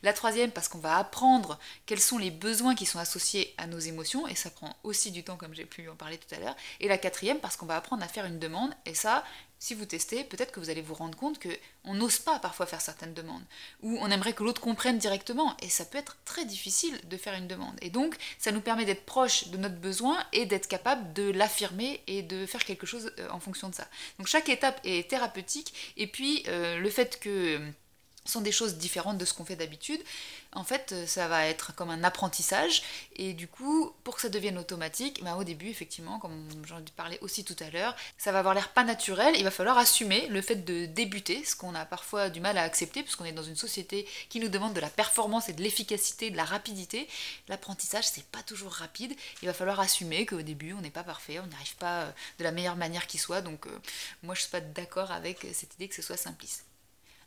La 0.02 0.12
troisième 0.12 0.52
parce 0.52 0.68
qu'on 0.68 0.78
va 0.78 0.98
apprendre 0.98 1.58
quels 1.86 2.00
sont 2.00 2.18
les 2.18 2.30
besoins 2.30 2.74
qui 2.74 2.86
sont 2.86 2.98
associés 2.98 3.54
à 3.58 3.66
nos 3.66 3.78
émotions, 3.78 4.28
et 4.28 4.34
ça 4.34 4.50
prend 4.50 4.76
aussi 4.84 5.10
du 5.10 5.24
temps 5.24 5.36
comme 5.36 5.54
j'ai 5.54 5.64
pu 5.64 5.88
en 5.88 5.96
parler 5.96 6.18
tout 6.18 6.32
à 6.34 6.38
l'heure. 6.38 6.56
Et 6.80 6.86
la 6.86 6.98
quatrième 6.98 7.40
parce 7.40 7.56
qu'on 7.56 7.66
va 7.66 7.76
apprendre 7.76 8.04
à 8.04 8.08
faire 8.08 8.24
une 8.24 8.38
demande, 8.38 8.72
et 8.86 8.94
ça, 8.94 9.24
si 9.58 9.74
vous 9.74 9.84
testez, 9.84 10.24
peut-être 10.24 10.52
que 10.52 10.60
vous 10.60 10.70
allez 10.70 10.82
vous 10.82 10.94
rendre 10.94 11.18
compte 11.18 11.38
que 11.38 11.48
on 11.84 11.94
n'ose 11.94 12.18
pas 12.18 12.38
parfois 12.38 12.66
faire 12.66 12.80
certaines 12.80 13.14
demandes, 13.14 13.42
ou 13.82 13.98
on 14.00 14.10
aimerait 14.10 14.32
que 14.32 14.44
l'autre 14.44 14.60
comprenne 14.60 14.98
directement, 14.98 15.56
et 15.62 15.68
ça 15.68 15.84
peut 15.84 15.98
être 15.98 16.16
très 16.24 16.44
difficile 16.44 16.98
de 17.08 17.16
faire 17.16 17.34
une 17.34 17.48
demande. 17.48 17.76
Et 17.82 17.90
donc, 17.90 18.16
ça 18.38 18.52
nous 18.52 18.60
permet 18.60 18.84
d'être 18.84 19.04
proche 19.04 19.48
de 19.48 19.56
notre 19.56 19.76
besoin 19.76 20.24
et 20.32 20.46
d'être 20.46 20.68
capable 20.68 21.12
de 21.12 21.30
l'affirmer 21.30 22.02
et 22.06 22.22
de 22.22 22.46
faire 22.46 22.64
quelque 22.64 22.86
chose 22.86 23.12
euh, 23.18 23.28
en 23.30 23.40
fonction 23.40 23.68
de 23.68 23.74
ça. 23.74 23.88
Donc 24.18 24.28
chaque 24.28 24.48
étape 24.48 24.80
est 24.84 25.10
thérapeutique, 25.10 25.92
et 25.96 26.06
puis 26.06 26.44
euh, 26.48 26.78
le 26.78 26.90
fait 26.90 27.18
que 27.18 27.60
sont 28.28 28.40
des 28.40 28.52
choses 28.52 28.76
différentes 28.76 29.18
de 29.18 29.24
ce 29.24 29.34
qu'on 29.34 29.44
fait 29.44 29.56
d'habitude. 29.56 30.00
En 30.58 30.64
fait, 30.64 30.90
euh, 30.90 31.06
ça 31.06 31.28
va 31.28 31.46
être 31.46 31.72
comme 31.76 31.88
un 31.88 32.02
apprentissage. 32.02 32.82
Et 33.14 33.32
du 33.32 33.46
coup, 33.46 33.92
pour 34.02 34.16
que 34.16 34.22
ça 34.22 34.28
devienne 34.28 34.58
automatique, 34.58 35.22
ben, 35.22 35.36
au 35.36 35.44
début, 35.44 35.68
effectivement, 35.68 36.18
comme 36.18 36.48
j'en 36.66 36.80
ai 36.80 36.90
parlé 36.96 37.16
aussi 37.20 37.44
tout 37.44 37.54
à 37.60 37.70
l'heure, 37.70 37.94
ça 38.18 38.32
va 38.32 38.40
avoir 38.40 38.54
l'air 38.54 38.72
pas 38.72 38.82
naturel. 38.82 39.36
Il 39.36 39.44
va 39.44 39.52
falloir 39.52 39.78
assumer 39.78 40.26
le 40.26 40.42
fait 40.42 40.56
de 40.56 40.86
débuter, 40.86 41.44
ce 41.44 41.54
qu'on 41.54 41.76
a 41.76 41.84
parfois 41.84 42.28
du 42.28 42.40
mal 42.40 42.58
à 42.58 42.62
accepter, 42.62 43.04
puisqu'on 43.04 43.24
est 43.24 43.32
dans 43.32 43.44
une 43.44 43.54
société 43.54 44.04
qui 44.30 44.40
nous 44.40 44.48
demande 44.48 44.74
de 44.74 44.80
la 44.80 44.90
performance 44.90 45.48
et 45.48 45.52
de 45.52 45.62
l'efficacité, 45.62 46.32
de 46.32 46.36
la 46.36 46.44
rapidité. 46.44 47.06
L'apprentissage, 47.46 48.08
c'est 48.08 48.26
pas 48.26 48.42
toujours 48.42 48.72
rapide. 48.72 49.14
Il 49.42 49.46
va 49.46 49.54
falloir 49.54 49.78
assumer 49.78 50.26
qu'au 50.26 50.42
début, 50.42 50.72
on 50.72 50.80
n'est 50.80 50.90
pas 50.90 51.04
parfait, 51.04 51.38
on 51.38 51.46
n'y 51.46 51.54
arrive 51.54 51.76
pas 51.76 52.00
euh, 52.00 52.10
de 52.40 52.44
la 52.44 52.50
meilleure 52.50 52.76
manière 52.76 53.06
qui 53.06 53.18
soit. 53.18 53.42
Donc, 53.42 53.68
euh, 53.68 53.78
moi, 54.24 54.34
je 54.34 54.40
suis 54.40 54.50
pas 54.50 54.60
d'accord 54.60 55.12
avec 55.12 55.46
cette 55.52 55.74
idée 55.74 55.86
que 55.86 55.94
ce 55.94 56.02
soit 56.02 56.16
simpliste. 56.16 56.67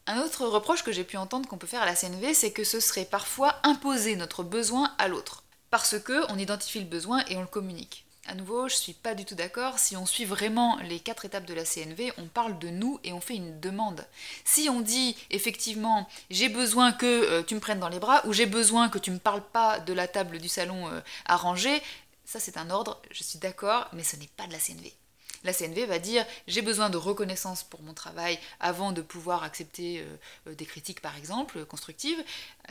Un 0.08 0.20
autre 0.20 0.48
reproche 0.48 0.84
que 0.84 0.92
j'ai 0.92 1.04
pu 1.04 1.18
entendre 1.18 1.48
qu'on 1.48 1.58
peut 1.58 1.68
faire 1.68 1.84
à 1.84 1.86
la 1.86 1.96
CNV, 1.96 2.34
c'est 2.34 2.52
que 2.52 2.64
ce 2.64 2.80
serait 2.80 3.06
parfois 3.06 3.56
imposer 3.64 4.16
notre 4.16 4.44
besoin 4.44 4.94
à 4.98 5.08
l'autre. 5.08 5.44
Parce 5.70 6.00
que 6.00 6.26
on 6.32 6.40
identifie 6.40 6.80
le 6.80 6.86
besoin 6.86 7.24
et 7.28 7.38
on 7.38 7.42
le 7.42 7.48
communique. 7.48 8.06
À 8.28 8.36
nouveau, 8.36 8.68
je 8.68 8.76
suis 8.76 8.94
pas 8.94 9.16
du 9.16 9.26
tout 9.26 9.36
d'accord. 9.36 9.80
Si 9.80 9.98
on 9.98 10.06
suit 10.06 10.26
vraiment 10.26 10.78
les 10.84 11.00
quatre 11.00 11.26
étapes 11.26 11.46
de 11.46 11.54
la 11.54 11.66
CNV, 11.66 12.14
on 12.18 12.28
parle 12.28 12.60
de 12.60 12.70
nous 12.70 13.00
et 13.04 13.14
on 13.14 13.22
fait 13.22 13.36
une 13.36 13.60
demande. 13.60 14.06
Si 14.46 14.70
on 14.70 14.82
dit 14.82 15.16
effectivement 15.32 16.08
j'ai 16.30 16.50
besoin 16.50 16.92
que 16.94 17.06
euh, 17.06 17.44
tu 17.44 17.56
me 17.56 17.60
prennes 17.60 17.80
dans 17.80 17.90
les 17.90 18.00
bras 18.00 18.22
ou 18.26 18.34
j'ai 18.34 18.46
besoin 18.46 18.90
que 18.90 19.00
tu 19.00 19.12
me 19.12 19.20
parles 19.20 19.44
pas 19.54 19.80
de 19.80 19.94
la 19.94 20.08
table 20.08 20.40
du 20.40 20.50
salon 20.50 20.88
euh, 20.88 21.02
à 21.26 21.36
ranger, 21.36 21.82
ça 22.26 22.40
c'est 22.40 22.58
un 22.58 22.70
ordre, 22.70 23.02
je 23.12 23.24
suis 23.24 23.40
d'accord, 23.40 23.88
mais 23.94 24.04
ce 24.04 24.16
n'est 24.16 24.30
pas 24.38 24.48
de 24.48 24.54
la 24.54 24.60
CNV 24.60 24.94
la 25.44 25.54
CNV 25.54 25.86
va 25.86 26.00
dire 26.00 26.26
j'ai 26.48 26.62
besoin 26.62 26.90
de 26.90 26.98
reconnaissance 26.98 27.64
pour 27.64 27.82
mon 27.82 27.94
travail 27.94 28.40
avant 28.60 28.92
de 28.92 29.02
pouvoir 29.02 29.44
accepter 29.44 30.00
euh, 30.00 30.06
euh, 30.48 30.56
des 30.56 30.66
critiques 30.66 31.02
par 31.02 31.18
exemple 31.18 31.66
constructives. 31.66 32.20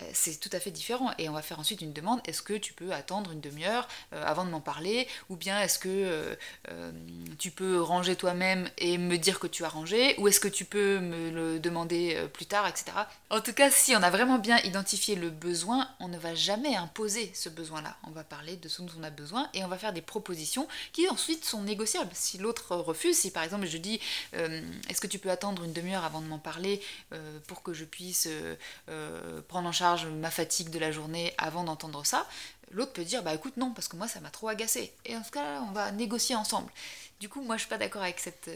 Euh, 0.01 0.03
c'est 0.13 0.39
tout 0.39 0.51
à 0.53 0.61
fait 0.61 0.71
différent 0.71 1.11
et 1.19 1.29
on 1.29 1.33
va 1.33 1.43
faire 1.43 1.59
ensuite 1.59 1.81
une 1.81 1.93
demande 1.93 2.21
est-ce 2.27 2.43
que 2.43 2.55
tu 2.55 2.73
peux 2.73 2.93
attendre 2.93 3.33
une 3.33 3.41
demi-heure 3.41 3.89
avant 4.13 4.45
de 4.45 4.51
m'en 4.51 4.61
parler? 4.61 5.09
Ou 5.29 5.37
bien 5.37 5.61
est-ce 5.61 5.79
que 5.79 6.37
tu 7.39 7.51
peux 7.51 7.81
ranger 7.81 8.17
toi-même 8.17 8.69
et 8.79 8.99
me 8.99 9.17
dire 9.17 9.39
que 9.39 9.47
tu 9.47 9.65
as 9.65 9.69
rangé? 9.69 10.15
Ou 10.19 10.29
est-ce 10.29 10.41
que 10.41 10.49
tu 10.49 10.65
peux 10.65 11.01
me 11.01 11.31
le 11.31 11.59
demander 11.59 12.29
plus 12.33 12.47
tard 12.47 12.67
etc. 12.67 12.93
En 13.31 13.41
tout 13.41 13.53
cas 13.53 13.71
si 13.71 13.95
on 13.97 14.03
a 14.03 14.11
vraiment 14.11 14.39
bien 14.39 14.59
identifié 14.59 15.15
le 15.17 15.31
besoin 15.31 15.89
on 16.01 16.09
ne 16.09 16.19
va 16.19 16.35
jamais 16.35 16.77
imposer 16.77 17.31
ce 17.35 17.49
besoin-là. 17.49 17.97
On 18.07 18.11
va 18.11 18.25
parler 18.25 18.57
de 18.57 18.69
ce 18.69 18.83
dont 18.83 18.93
on 18.99 19.03
a 19.03 19.11
besoin 19.11 19.49
et 19.55 19.65
on 19.65 19.69
va 19.69 19.79
faire 19.79 19.93
des 19.93 20.03
propositions 20.03 20.69
qui 20.93 21.09
ensuite 21.09 21.45
sont 21.45 21.63
négociables. 21.63 22.11
Refuse. 22.69 23.17
Si 23.17 23.31
par 23.31 23.43
exemple 23.43 23.67
je 23.67 23.79
dis 23.79 24.01
euh, 24.35 24.63
est-ce 24.89 25.01
que 25.01 25.07
tu 25.07 25.19
peux 25.19 25.31
attendre 25.31 25.65
une 25.65 25.73
demi-heure 25.73 26.05
avant 26.05 26.21
de 26.21 26.27
m'en 26.27 26.39
parler 26.39 26.81
euh, 27.13 27.39
pour 27.47 27.63
que 27.63 27.73
je 27.73 27.85
puisse 27.85 28.29
euh, 28.89 29.43
prendre 29.49 29.69
en 29.69 29.73
charge 29.73 30.07
ma 30.07 30.31
fatigue 30.31 30.71
de 30.71 30.79
la 30.79 30.93
journée 30.93 31.35
avant 31.39 31.65
d'entendre 31.65 32.05
ça, 32.05 32.27
l'autre 32.71 32.93
peut 32.93 33.05
dire 33.05 33.23
bah 33.23 33.35
écoute 33.35 33.57
non 33.57 33.73
parce 33.73 33.89
que 33.89 33.97
moi 33.97 34.09
ça 34.09 34.21
m'a 34.21 34.31
trop 34.31 34.49
agacé. 34.49 34.93
Et 35.05 35.17
en 35.17 35.25
ce 35.25 35.31
cas-là 35.31 35.65
on 35.69 35.73
va 35.73 35.93
négocier 35.93 36.37
ensemble. 36.37 36.71
Du 37.21 37.29
coup 37.29 37.43
moi 37.43 37.57
je 37.57 37.61
suis 37.61 37.69
pas 37.69 37.79
d'accord 37.79 38.03
avec 38.03 38.21
cette 38.21 38.51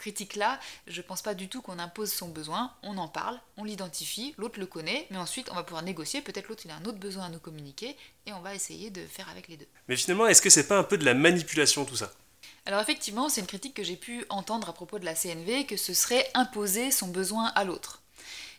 critique-là, 0.00 0.58
je 0.86 1.02
pense 1.02 1.22
pas 1.22 1.34
du 1.34 1.48
tout 1.48 1.60
qu'on 1.60 1.78
impose 1.78 2.10
son 2.10 2.28
besoin, 2.28 2.72
on 2.82 2.96
en 2.96 3.06
parle, 3.06 3.38
on 3.56 3.64
l'identifie, 3.64 4.34
l'autre 4.38 4.58
le 4.58 4.66
connaît, 4.66 5.06
mais 5.10 5.18
ensuite 5.18 5.48
on 5.50 5.54
va 5.54 5.62
pouvoir 5.62 5.82
négocier, 5.82 6.22
peut-être 6.22 6.48
l'autre 6.48 6.62
il 6.64 6.70
a 6.70 6.76
un 6.76 6.84
autre 6.86 6.98
besoin 6.98 7.26
à 7.26 7.28
nous 7.28 7.38
communiquer, 7.38 7.96
et 8.26 8.32
on 8.32 8.40
va 8.40 8.54
essayer 8.54 8.90
de 8.90 9.04
faire 9.06 9.28
avec 9.28 9.46
les 9.48 9.58
deux. 9.58 9.66
Mais 9.88 9.96
finalement, 9.96 10.26
est-ce 10.26 10.42
que 10.42 10.50
c'est 10.50 10.66
pas 10.66 10.78
un 10.78 10.84
peu 10.84 10.98
de 10.98 11.04
la 11.04 11.14
manipulation 11.14 11.84
tout 11.84 11.96
ça? 11.96 12.10
Alors 12.66 12.80
effectivement, 12.80 13.28
c'est 13.28 13.40
une 13.40 13.46
critique 13.46 13.74
que 13.74 13.82
j'ai 13.82 13.96
pu 13.96 14.24
entendre 14.28 14.68
à 14.68 14.72
propos 14.72 14.98
de 14.98 15.04
la 15.04 15.14
CNV, 15.14 15.66
que 15.66 15.76
ce 15.76 15.94
serait 15.94 16.28
imposer 16.34 16.90
son 16.90 17.08
besoin 17.08 17.46
à 17.54 17.64
l'autre 17.64 18.02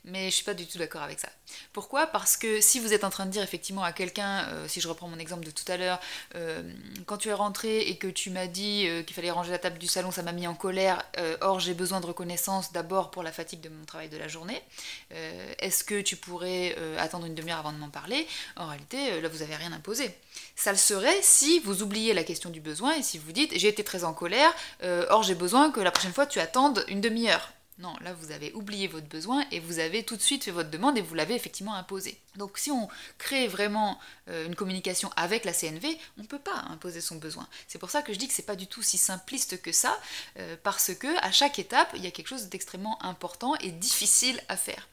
mais 0.04 0.30
je 0.30 0.36
suis 0.36 0.44
pas 0.44 0.54
du 0.54 0.66
tout 0.66 0.78
d'accord 0.78 1.02
avec 1.02 1.20
ça. 1.20 1.30
Pourquoi? 1.74 2.08
Parce 2.08 2.38
que 2.38 2.62
si 2.62 2.80
vous 2.80 2.94
êtes 2.94 3.04
en 3.04 3.10
train 3.10 3.26
de 3.26 3.32
dire 3.32 3.44
effectivement 3.44 3.84
à 3.84 3.92
quelqu'un, 3.92 4.46
euh, 4.48 4.68
si 4.68 4.82
je 4.82 4.88
reprends 4.88 5.08
mon 5.08 5.20
exemple 5.20 5.46
de 5.46 5.52
tout 5.52 5.70
à 5.70 5.78
l'heure, 5.78 6.00
euh, 6.36 6.64
quand 7.06 7.18
tu 7.18 7.30
es 7.30 7.34
rentré 7.34 7.82
et 7.82 7.98
que 7.98 8.08
tu 8.08 8.30
m'as 8.30 8.48
dit 8.48 8.88
euh, 8.88 9.04
qu'il 9.04 9.16
fallait 9.16 9.32
ranger 9.32 9.52
la 9.52 9.60
table 9.60 9.78
du 9.78 9.88
salon, 9.88 10.12
ça 10.12 10.24
m'a 10.24 10.32
mis 10.32 10.48
en 10.48 10.56
colère, 10.56 11.04
or 11.42 11.60
j'ai 11.60 11.74
besoin 11.74 12.00
de 12.00 12.06
reconnaissance 12.06 12.72
d'abord 12.72 13.12
pour 13.12 13.24
la 13.24 13.32
fatigue 13.32 13.62
de 13.62 13.70
mon 13.70 13.86
travail 13.86 14.10
de 14.10 14.18
la 14.18 14.28
journée, 14.28 14.62
est-ce 15.60 15.84
que 15.84 16.02
tu 16.02 16.16
pourrais 16.16 16.76
attendre 16.98 17.26
une 17.26 17.36
demi-heure 17.36 17.60
avant 17.60 17.74
de 17.74 17.78
m'en 17.78 17.90
parler? 17.90 18.28
En 18.56 18.68
réalité, 18.68 19.22
là 19.22 19.28
vous 19.28 19.40
n'avez 19.40 19.56
rien 19.56 19.72
imposé. 19.72 20.14
Ça 20.56 20.72
le 20.72 20.78
serait 20.78 21.18
si 21.22 21.60
vous 21.60 21.84
oubliez 21.84 22.14
la 22.14 22.24
question 22.24 22.50
du 22.50 22.62
besoin 22.62 22.96
et 22.96 23.04
si 23.04 23.18
vous 23.18 23.32
dites 23.32 23.52
j'ai 23.58 23.68
été 23.68 23.84
très 23.84 24.04
en 24.04 24.14
colère, 24.14 24.54
or 25.10 25.24
j'ai 25.24 25.36
besoin 25.36 25.72
que 25.72 25.80
la 25.80 25.92
prochaine 25.92 26.14
fois 26.14 26.26
tu 26.26 26.40
attendes 26.40 26.84
une 26.88 27.02
demi-heure. 27.02 27.52
Non, 27.82 27.96
là 28.02 28.14
vous 28.14 28.32
avez 28.32 28.54
oublié 28.54 28.88
votre 28.88 29.08
besoin 29.08 29.44
et 29.52 29.60
vous 29.60 29.80
avez 29.80 30.04
tout 30.04 30.16
de 30.16 30.22
suite 30.22 30.44
fait 30.44 30.52
votre 30.52 30.70
demande 30.70 31.00
et 31.00 31.02
vous 31.02 31.16
l'avez 31.16 31.34
effectivement 31.34 31.74
imposé. 31.74 32.20
Donc 32.36 32.60
si 32.60 32.70
on 32.70 32.88
crée 33.18 33.48
vraiment 33.48 34.00
euh, 34.30 34.46
une 34.46 34.56
communication 34.56 35.10
avec 35.16 35.46
la 35.46 35.52
CNV, 35.52 35.98
on 36.20 36.22
ne 36.22 36.28
peut 36.28 36.40
pas 36.40 36.66
imposer 36.70 37.02
son 37.02 37.16
besoin. 37.16 37.48
C'est 37.68 37.80
pour 37.80 37.90
ça 37.90 38.04
que 38.04 38.14
je 38.14 38.20
dis 38.20 38.28
que 38.28 38.34
c'est 38.34 38.46
pas 38.46 38.56
du 38.56 38.68
tout 38.68 38.84
si 38.84 39.00
simpliste 39.00 39.62
que 39.64 39.72
ça, 39.72 40.00
euh, 40.38 40.56
parce 40.62 40.94
que 40.94 41.08
à 41.24 41.32
chaque 41.32 41.58
étape, 41.58 41.92
il 41.96 42.04
y 42.04 42.08
a 42.08 42.12
quelque 42.12 42.28
chose 42.28 42.50
d'extrêmement 42.50 43.04
important 43.04 43.56
et 43.56 43.72
difficile 43.72 44.40
à 44.48 44.58
faire. 44.58 44.88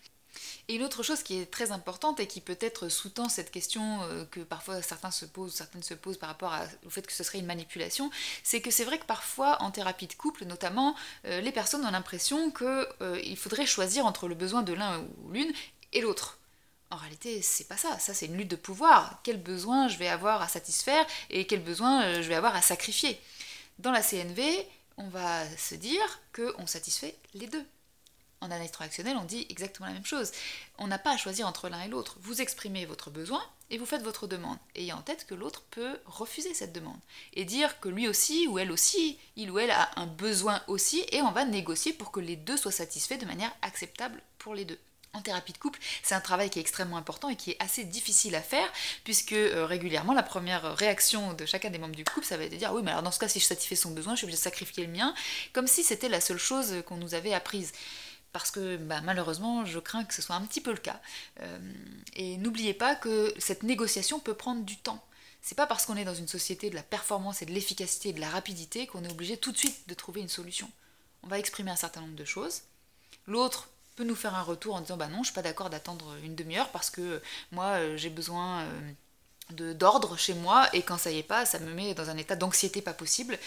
Et 0.70 0.74
une 0.74 0.84
autre 0.84 1.02
chose 1.02 1.22
qui 1.22 1.40
est 1.40 1.50
très 1.50 1.72
importante 1.72 2.20
et 2.20 2.26
qui 2.26 2.42
peut-être 2.42 2.90
sous-tend 2.90 3.30
cette 3.30 3.50
question 3.50 4.02
euh, 4.02 4.26
que 4.26 4.40
parfois 4.40 4.82
certains 4.82 5.10
se 5.10 5.24
posent, 5.24 5.54
certaines 5.54 5.82
se 5.82 5.94
posent 5.94 6.18
par 6.18 6.28
rapport 6.28 6.54
au 6.84 6.90
fait 6.90 7.06
que 7.06 7.12
ce 7.12 7.24
serait 7.24 7.38
une 7.38 7.46
manipulation, 7.46 8.10
c'est 8.42 8.60
que 8.60 8.70
c'est 8.70 8.84
vrai 8.84 8.98
que 8.98 9.06
parfois 9.06 9.62
en 9.62 9.70
thérapie 9.70 10.06
de 10.06 10.12
couple 10.12 10.44
notamment, 10.44 10.94
euh, 11.24 11.40
les 11.40 11.52
personnes 11.52 11.86
ont 11.86 11.90
l'impression 11.90 12.50
qu'il 12.50 12.86
euh, 13.00 13.36
faudrait 13.36 13.64
choisir 13.64 14.04
entre 14.04 14.28
le 14.28 14.34
besoin 14.34 14.62
de 14.62 14.74
l'un 14.74 15.00
ou 15.24 15.32
l'une 15.32 15.52
et 15.94 16.02
l'autre. 16.02 16.38
En 16.90 16.96
réalité, 16.96 17.40
c'est 17.40 17.68
pas 17.68 17.76
ça. 17.78 17.98
Ça, 17.98 18.12
c'est 18.12 18.26
une 18.26 18.36
lutte 18.36 18.50
de 18.50 18.56
pouvoir. 18.56 19.20
Quel 19.22 19.42
besoin 19.42 19.88
je 19.88 19.96
vais 19.96 20.08
avoir 20.08 20.42
à 20.42 20.48
satisfaire 20.48 21.06
et 21.30 21.46
quel 21.46 21.62
besoin 21.62 22.20
je 22.20 22.28
vais 22.28 22.34
avoir 22.34 22.54
à 22.54 22.62
sacrifier? 22.62 23.18
Dans 23.78 23.90
la 23.90 24.02
CNV, 24.02 24.66
on 24.96 25.08
va 25.08 25.44
se 25.56 25.74
dire 25.74 26.20
qu'on 26.34 26.66
satisfait 26.66 27.14
les 27.34 27.46
deux. 27.46 27.64
En 28.40 28.46
analyse 28.46 28.70
transactionnelle, 28.70 29.16
on 29.16 29.24
dit 29.24 29.46
exactement 29.48 29.88
la 29.88 29.94
même 29.94 30.06
chose. 30.06 30.30
On 30.78 30.86
n'a 30.86 30.98
pas 30.98 31.12
à 31.12 31.16
choisir 31.16 31.46
entre 31.48 31.68
l'un 31.68 31.82
et 31.82 31.88
l'autre. 31.88 32.16
Vous 32.20 32.40
exprimez 32.40 32.86
votre 32.86 33.10
besoin 33.10 33.42
et 33.70 33.78
vous 33.78 33.86
faites 33.86 34.02
votre 34.02 34.26
demande, 34.26 34.58
ayant 34.76 34.98
en 34.98 35.02
tête 35.02 35.26
que 35.26 35.34
l'autre 35.34 35.62
peut 35.70 35.98
refuser 36.06 36.54
cette 36.54 36.72
demande 36.72 36.98
et 37.34 37.44
dire 37.44 37.80
que 37.80 37.88
lui 37.88 38.08
aussi 38.08 38.46
ou 38.46 38.58
elle 38.58 38.72
aussi, 38.72 39.18
il 39.36 39.50
ou 39.50 39.58
elle 39.58 39.70
a 39.70 39.90
un 39.96 40.06
besoin 40.06 40.62
aussi, 40.68 41.04
et 41.10 41.20
on 41.20 41.32
va 41.32 41.44
négocier 41.44 41.92
pour 41.92 42.10
que 42.10 42.20
les 42.20 42.36
deux 42.36 42.56
soient 42.56 42.72
satisfaits 42.72 43.18
de 43.18 43.26
manière 43.26 43.54
acceptable 43.62 44.22
pour 44.38 44.54
les 44.54 44.64
deux. 44.64 44.78
En 45.14 45.22
thérapie 45.22 45.52
de 45.52 45.58
couple, 45.58 45.80
c'est 46.02 46.14
un 46.14 46.20
travail 46.20 46.50
qui 46.50 46.58
est 46.58 46.62
extrêmement 46.62 46.98
important 46.98 47.30
et 47.30 47.36
qui 47.36 47.52
est 47.52 47.62
assez 47.62 47.82
difficile 47.84 48.34
à 48.34 48.42
faire, 48.42 48.70
puisque 49.04 49.32
euh, 49.32 49.64
régulièrement, 49.66 50.12
la 50.12 50.22
première 50.22 50.76
réaction 50.76 51.32
de 51.32 51.46
chacun 51.46 51.70
des 51.70 51.78
membres 51.78 51.96
du 51.96 52.04
couple, 52.04 52.26
ça 52.26 52.36
va 52.36 52.44
être 52.44 52.52
de 52.52 52.56
dire 52.56 52.72
oui, 52.72 52.82
mais 52.84 52.90
alors 52.90 53.02
dans 53.02 53.10
ce 53.10 53.18
cas, 53.18 53.26
si 53.26 53.40
je 53.40 53.46
satisfais 53.46 53.74
son 53.74 53.90
besoin, 53.90 54.14
je 54.14 54.18
suis 54.18 54.24
obligé 54.26 54.38
de 54.38 54.42
sacrifier 54.42 54.86
le 54.86 54.92
mien, 54.92 55.14
comme 55.54 55.66
si 55.66 55.82
c'était 55.82 56.10
la 56.10 56.20
seule 56.20 56.38
chose 56.38 56.82
qu'on 56.86 56.98
nous 56.98 57.14
avait 57.14 57.32
apprise 57.32 57.72
parce 58.32 58.50
que 58.50 58.76
bah, 58.76 59.00
malheureusement, 59.00 59.64
je 59.64 59.78
crains 59.78 60.04
que 60.04 60.14
ce 60.14 60.22
soit 60.22 60.36
un 60.36 60.44
petit 60.46 60.60
peu 60.60 60.70
le 60.70 60.78
cas. 60.78 61.00
Euh, 61.40 61.58
et 62.14 62.36
n'oubliez 62.36 62.74
pas 62.74 62.94
que 62.94 63.32
cette 63.38 63.62
négociation 63.62 64.20
peut 64.20 64.34
prendre 64.34 64.62
du 64.64 64.76
temps. 64.76 65.04
C'est 65.42 65.54
pas 65.54 65.66
parce 65.66 65.86
qu'on 65.86 65.96
est 65.96 66.04
dans 66.04 66.14
une 66.14 66.28
société 66.28 66.68
de 66.68 66.74
la 66.74 66.82
performance 66.82 67.42
et 67.42 67.46
de 67.46 67.52
l'efficacité 67.52 68.10
et 68.10 68.12
de 68.12 68.20
la 68.20 68.28
rapidité 68.28 68.86
qu'on 68.86 69.04
est 69.04 69.10
obligé 69.10 69.36
tout 69.36 69.52
de 69.52 69.56
suite 69.56 69.88
de 69.88 69.94
trouver 69.94 70.20
une 70.20 70.28
solution. 70.28 70.70
On 71.22 71.28
va 71.28 71.38
exprimer 71.38 71.70
un 71.70 71.76
certain 71.76 72.00
nombre 72.00 72.16
de 72.16 72.24
choses. 72.24 72.62
L'autre 73.26 73.68
peut 73.96 74.04
nous 74.04 74.14
faire 74.14 74.34
un 74.34 74.42
retour 74.42 74.74
en 74.74 74.80
disant 74.80 74.96
bah 74.96 75.08
non, 75.08 75.22
je 75.22 75.28
suis 75.28 75.34
pas 75.34 75.42
d'accord 75.42 75.70
d'attendre 75.70 76.14
une 76.22 76.34
demi-heure 76.34 76.68
parce 76.68 76.90
que 76.90 77.20
moi 77.50 77.78
euh, 77.78 77.96
j'ai 77.96 78.10
besoin 78.10 78.62
euh, 78.62 79.74
d'ordre 79.74 80.16
chez 80.16 80.34
moi 80.34 80.68
et 80.72 80.82
quand 80.82 80.98
ça 80.98 81.10
y 81.10 81.18
est 81.18 81.22
pas, 81.22 81.44
ça 81.46 81.58
me 81.58 81.72
met 81.72 81.94
dans 81.94 82.10
un 82.10 82.16
état 82.16 82.36
d'anxiété 82.36 82.82
pas 82.82 82.92
possible. 82.92 83.38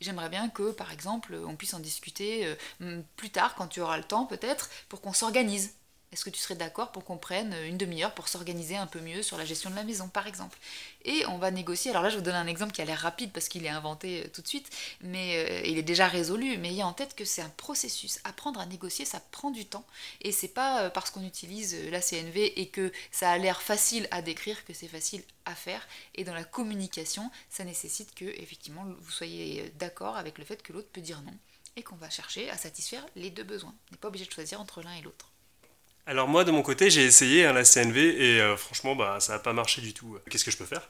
J'aimerais 0.00 0.28
bien 0.28 0.48
que, 0.48 0.70
par 0.70 0.92
exemple, 0.92 1.34
on 1.46 1.56
puisse 1.56 1.74
en 1.74 1.80
discuter 1.80 2.56
euh, 2.80 3.02
plus 3.16 3.30
tard, 3.30 3.54
quand 3.56 3.66
tu 3.66 3.80
auras 3.80 3.96
le 3.96 4.04
temps 4.04 4.26
peut-être, 4.26 4.70
pour 4.88 5.00
qu'on 5.00 5.12
s'organise. 5.12 5.74
Est-ce 6.12 6.24
que 6.24 6.30
tu 6.30 6.40
serais 6.40 6.54
d'accord 6.54 6.90
pour 6.90 7.04
qu'on 7.04 7.18
prenne 7.18 7.54
une 7.66 7.76
demi-heure 7.76 8.14
pour 8.14 8.28
s'organiser 8.28 8.76
un 8.76 8.86
peu 8.86 9.00
mieux 9.00 9.22
sur 9.22 9.36
la 9.36 9.44
gestion 9.44 9.68
de 9.68 9.74
la 9.76 9.84
maison, 9.84 10.08
par 10.08 10.26
exemple? 10.26 10.58
Et 11.04 11.26
on 11.26 11.38
va 11.38 11.50
négocier. 11.50 11.90
Alors 11.90 12.02
là, 12.02 12.08
je 12.08 12.16
vous 12.16 12.22
donne 12.22 12.34
un 12.34 12.46
exemple 12.46 12.72
qui 12.72 12.80
a 12.80 12.84
l'air 12.84 12.98
rapide 12.98 13.30
parce 13.32 13.48
qu'il 13.48 13.66
est 13.66 13.70
inventé 13.70 14.24
euh, 14.24 14.28
tout 14.32 14.40
de 14.40 14.48
suite, 14.48 14.70
mais 15.02 15.36
euh, 15.36 15.66
il 15.66 15.76
est 15.76 15.82
déjà 15.82 16.08
résolu. 16.08 16.56
Mais 16.58 16.70
ayez 16.70 16.82
en 16.82 16.94
tête 16.94 17.14
que 17.14 17.24
c'est 17.24 17.42
un 17.42 17.50
processus. 17.50 18.20
Apprendre 18.24 18.60
à 18.60 18.66
négocier, 18.66 19.04
ça 19.04 19.20
prend 19.32 19.50
du 19.50 19.66
temps. 19.66 19.84
Et 20.22 20.32
c'est 20.32 20.48
pas 20.48 20.90
parce 20.90 21.10
qu'on 21.10 21.24
utilise 21.24 21.76
la 21.90 22.00
CNV 22.00 22.60
et 22.60 22.68
que 22.68 22.90
ça 23.10 23.30
a 23.30 23.38
l'air 23.38 23.60
facile 23.60 24.08
à 24.10 24.22
décrire 24.22 24.64
que 24.64 24.72
c'est 24.72 24.88
facile 24.88 25.22
à 25.44 25.54
faire. 25.54 25.86
Et 26.14 26.24
dans 26.24 26.34
la 26.34 26.44
communication, 26.44 27.30
ça 27.50 27.64
nécessite 27.64 28.14
que, 28.14 28.24
effectivement, 28.24 28.84
vous 29.00 29.10
soyez 29.10 29.72
d'accord 29.78 30.16
avec 30.16 30.38
le 30.38 30.44
fait 30.44 30.62
que 30.62 30.72
l'autre 30.72 30.88
peut 30.90 31.00
dire 31.00 31.20
non 31.22 31.34
et 31.78 31.82
qu'on 31.82 31.96
va 31.96 32.10
chercher 32.10 32.50
à 32.50 32.56
satisfaire 32.56 33.06
les 33.14 33.30
deux 33.30 33.44
besoins. 33.44 33.74
On 33.88 33.92
n'est 33.92 33.98
pas 33.98 34.08
obligé 34.08 34.24
de 34.24 34.32
choisir 34.32 34.60
entre 34.60 34.82
l'un 34.82 34.94
et 34.94 35.02
l'autre. 35.02 35.27
Alors 36.08 36.26
moi 36.26 36.42
de 36.44 36.50
mon 36.50 36.62
côté 36.62 36.88
j'ai 36.88 37.04
essayé 37.04 37.44
hein, 37.44 37.52
la 37.52 37.64
CNV 37.64 37.98
et 37.98 38.40
euh, 38.40 38.56
franchement 38.56 38.96
bah, 38.96 39.20
ça 39.20 39.34
n'a 39.34 39.38
pas 39.40 39.52
marché 39.52 39.82
du 39.82 39.92
tout. 39.92 40.16
Qu'est-ce 40.30 40.44
que 40.46 40.50
je 40.50 40.56
peux 40.56 40.64
faire? 40.64 40.88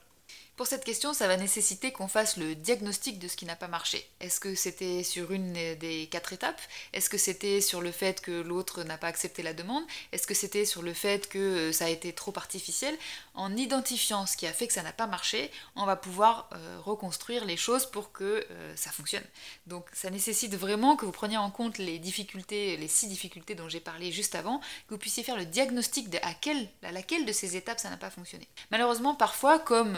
Pour 0.58 0.66
cette 0.66 0.84
question, 0.84 1.14
ça 1.14 1.28
va 1.28 1.36
nécessiter 1.36 1.92
qu'on 1.92 2.08
fasse 2.08 2.36
le 2.36 2.56
diagnostic 2.56 3.20
de 3.20 3.28
ce 3.28 3.36
qui 3.36 3.46
n'a 3.46 3.54
pas 3.54 3.68
marché. 3.68 4.04
Est-ce 4.18 4.40
que 4.40 4.56
c'était 4.56 5.04
sur 5.04 5.30
une 5.30 5.52
des 5.52 6.08
quatre 6.10 6.32
étapes? 6.32 6.60
Est-ce 6.92 7.08
que 7.08 7.16
c'était 7.16 7.60
sur 7.60 7.80
le 7.80 7.92
fait 7.92 8.20
que 8.20 8.32
l'autre 8.42 8.82
n'a 8.82 8.98
pas 8.98 9.06
accepté 9.06 9.44
la 9.44 9.54
demande? 9.54 9.84
Est-ce 10.10 10.26
que 10.26 10.34
c'était 10.34 10.64
sur 10.64 10.82
le 10.82 10.94
fait 10.94 11.28
que 11.28 11.38
euh, 11.38 11.72
ça 11.72 11.84
a 11.84 11.88
été 11.88 12.12
trop 12.12 12.32
artificiel? 12.34 12.92
En 13.34 13.56
identifiant 13.56 14.26
ce 14.26 14.36
qui 14.36 14.48
a 14.48 14.52
fait 14.52 14.66
que 14.66 14.72
ça 14.72 14.82
n'a 14.82 14.92
pas 14.92 15.06
marché, 15.06 15.52
on 15.76 15.86
va 15.86 15.94
pouvoir 15.94 16.50
euh, 16.52 16.78
reconstruire 16.80 17.44
les 17.44 17.56
choses 17.56 17.86
pour 17.86 18.10
que 18.10 18.44
euh, 18.50 18.74
ça 18.74 18.90
fonctionne. 18.90 19.24
Donc 19.68 19.86
ça 19.92 20.10
nécessite 20.10 20.56
vraiment 20.56 20.96
que 20.96 21.06
vous 21.06 21.12
preniez 21.12 21.38
en 21.38 21.52
compte 21.52 21.78
les 21.78 22.00
difficultés, 22.00 22.76
les 22.76 22.88
six 22.88 23.06
difficultés 23.06 23.54
dont 23.54 23.68
j'ai 23.68 23.78
parlé 23.78 24.10
juste 24.10 24.34
avant, 24.34 24.58
que 24.58 24.94
vous 24.94 24.98
puissiez 24.98 25.22
faire 25.22 25.36
le 25.36 25.46
diagnostic 25.46 26.10
de 26.10 26.18
à, 26.18 26.90
laquelle 26.90 27.26
de 27.26 27.32
ces 27.32 27.56
étapes 27.56 27.78
ça 27.78 27.90
n'a 27.90 27.96
pas 27.96 28.10
fonctionné. 28.10 28.48
Malheureusement, 28.72 29.14
parfois, 29.14 29.60
comme 29.60 29.96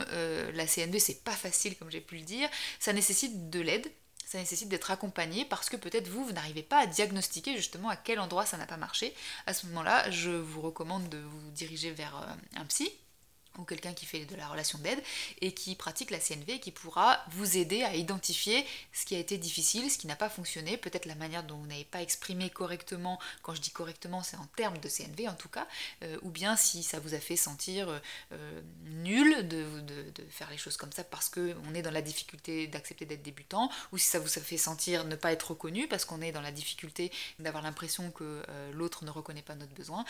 la 0.50 0.66
CNV, 0.66 0.99
c'est 0.99 1.25
pas 1.25 1.33
facile, 1.33 1.76
comme 1.76 1.90
j'ai 1.90 2.00
pu 2.00 2.16
le 2.16 2.23
dire. 2.23 2.49
Ça 2.78 2.92
nécessite 2.92 3.50
de 3.50 3.61
l'aide, 3.61 3.90
ça 4.26 4.38
nécessite 4.38 4.69
d'être 4.69 4.90
accompagné 4.90 5.45
parce 5.45 5.69
que 5.69 5.76
peut-être 5.76 6.09
vous, 6.09 6.25
vous 6.25 6.33
n'arrivez 6.33 6.62
pas 6.62 6.78
à 6.78 6.87
diagnostiquer 6.87 7.57
justement 7.57 7.88
à 7.88 7.97
quel 7.97 8.21
endroit 8.21 8.47
ça 8.47 8.57
n'a 8.57 8.66
pas 8.66 8.76
marché. 8.76 9.14
À 9.47 9.54
ce 9.54 9.66
moment-là, 9.66 10.11
je 10.11 10.30
vous 10.30 10.61
recommande 10.61 11.09
de 11.09 11.19
vous 11.19 11.50
diriger 11.50 11.90
vers 11.90 12.16
euh, 12.16 12.61
un 12.61 12.64
psy 12.66 12.92
ou 13.59 13.64
quelqu'un 13.64 13.92
qui 13.92 14.07
fait 14.07 14.25
de 14.25 14.37
la 14.37 14.49
relation 14.49 14.78
d'aide 14.78 15.02
et 15.40 15.52
qui 15.52 15.75
pratique 15.75 16.11
la 16.11 16.19
CNV 16.19 16.61
qui 16.61 16.71
pourra 16.71 17.19
vous 17.33 17.57
aider 17.57 17.83
à 17.83 17.95
identifier 17.95 18.64
ce 18.92 19.04
qui 19.04 19.14
a 19.14 19.19
été 19.19 19.38
difficile, 19.38 19.90
ce 19.90 19.99
qui 19.99 20.07
n'a 20.07 20.16
pas 20.16 20.28
fonctionné, 20.28 20.76
peut-être 20.76 21.07
la 21.07 21.14
manière 21.14 21.42
dont 21.42 21.57
vous 21.57 21.66
n'avez 21.66 21.85
pas 21.85 22.02
exprimé 22.02 22.50
correctement, 22.50 23.19
quand 23.42 23.54
je 23.54 23.61
dis 23.61 23.71
correctement 23.71 24.23
c'est 24.23 24.37
en 24.37 24.47
termes 24.57 24.78
de 24.78 24.88
CNV 24.88 25.28
en 25.28 25.35
tout 25.35 25.49
cas, 25.49 25.66
euh, 26.02 26.16
ou 26.23 26.30
bien 26.30 26.57
si 26.57 26.83
ça 26.83 27.00
vous 27.00 27.14
a 27.14 27.19
fait 27.19 27.37
sentir 27.37 28.00
euh, 28.33 28.61
nul 28.85 29.49
de, 29.49 29.66
faire 30.30 30.50
les 30.50 30.59
choses 30.59 30.76
comme 30.76 30.92
ça 30.92 31.04
parce 31.04 31.28
qu'on 31.28 31.75
est 31.75 31.83
dans 31.83 31.90
la 31.90 32.02
difficulté 32.02 32.66
d'accepter 32.66 33.04
d'être 33.04 33.23
débutant, 33.23 33.71
ou 33.92 33.99
si 33.99 34.07
ça 34.07 34.19
vous 34.19 34.38
a 34.38 34.40
fait 34.40 34.59
sentir 34.59 35.04
ne 35.04 35.16
pas 35.16 35.33
être 35.33 35.50
reconnu 35.50 35.88
parce 35.88 36.04
qu'on 36.04 36.21
est 36.21 36.33
dans 36.33 36.40
la 36.40 36.52
difficulté 36.52 37.11
d'avoir 37.38 37.62
l'impression 37.62 38.11
que 38.11 38.42
euh, 38.49 38.73
l'autre 38.73 39.04
ne 39.04 39.11
reconnaît 39.11 39.42
pas 39.42 39.54
notre 39.54 39.73
besoin. 39.73 40.04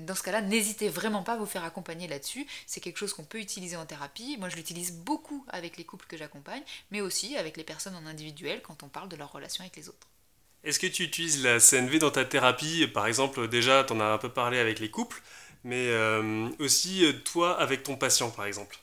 dans 0.00 0.14
ce 0.14 0.22
cas-là, 0.22 0.42
n'hésitez 0.42 0.88
vraiment 0.88 1.22
pas 1.22 1.34
à 1.34 1.36
vous 1.36 1.46
faire 1.46 1.64
accompagner 1.64 2.06
là-dessus 2.08 2.46
c'est 2.74 2.80
quelque 2.80 2.98
chose 2.98 3.12
qu'on 3.12 3.24
peut 3.24 3.38
utiliser 3.38 3.76
en 3.76 3.86
thérapie. 3.86 4.36
Moi, 4.40 4.48
je 4.48 4.56
l'utilise 4.56 4.92
beaucoup 4.92 5.46
avec 5.48 5.76
les 5.76 5.84
couples 5.84 6.06
que 6.06 6.16
j'accompagne, 6.16 6.62
mais 6.90 7.00
aussi 7.00 7.36
avec 7.36 7.56
les 7.56 7.62
personnes 7.62 7.94
en 7.94 8.04
individuel 8.04 8.62
quand 8.62 8.82
on 8.82 8.88
parle 8.88 9.08
de 9.08 9.14
leur 9.14 9.30
relation 9.30 9.62
avec 9.62 9.76
les 9.76 9.88
autres. 9.88 10.08
Est-ce 10.64 10.80
que 10.80 10.88
tu 10.88 11.04
utilises 11.04 11.44
la 11.44 11.60
CNV 11.60 12.00
dans 12.00 12.10
ta 12.10 12.24
thérapie? 12.24 12.88
Par 12.88 13.06
exemple, 13.06 13.46
déjà, 13.46 13.84
tu 13.84 13.92
en 13.92 14.00
as 14.00 14.06
un 14.06 14.18
peu 14.18 14.28
parlé 14.28 14.58
avec 14.58 14.80
les 14.80 14.90
couples, 14.90 15.22
mais 15.62 15.86
euh, 15.88 16.48
aussi 16.58 17.04
euh, 17.04 17.12
toi 17.12 17.60
avec 17.60 17.84
ton 17.84 17.96
patient, 17.96 18.30
par 18.30 18.46
exemple. 18.46 18.76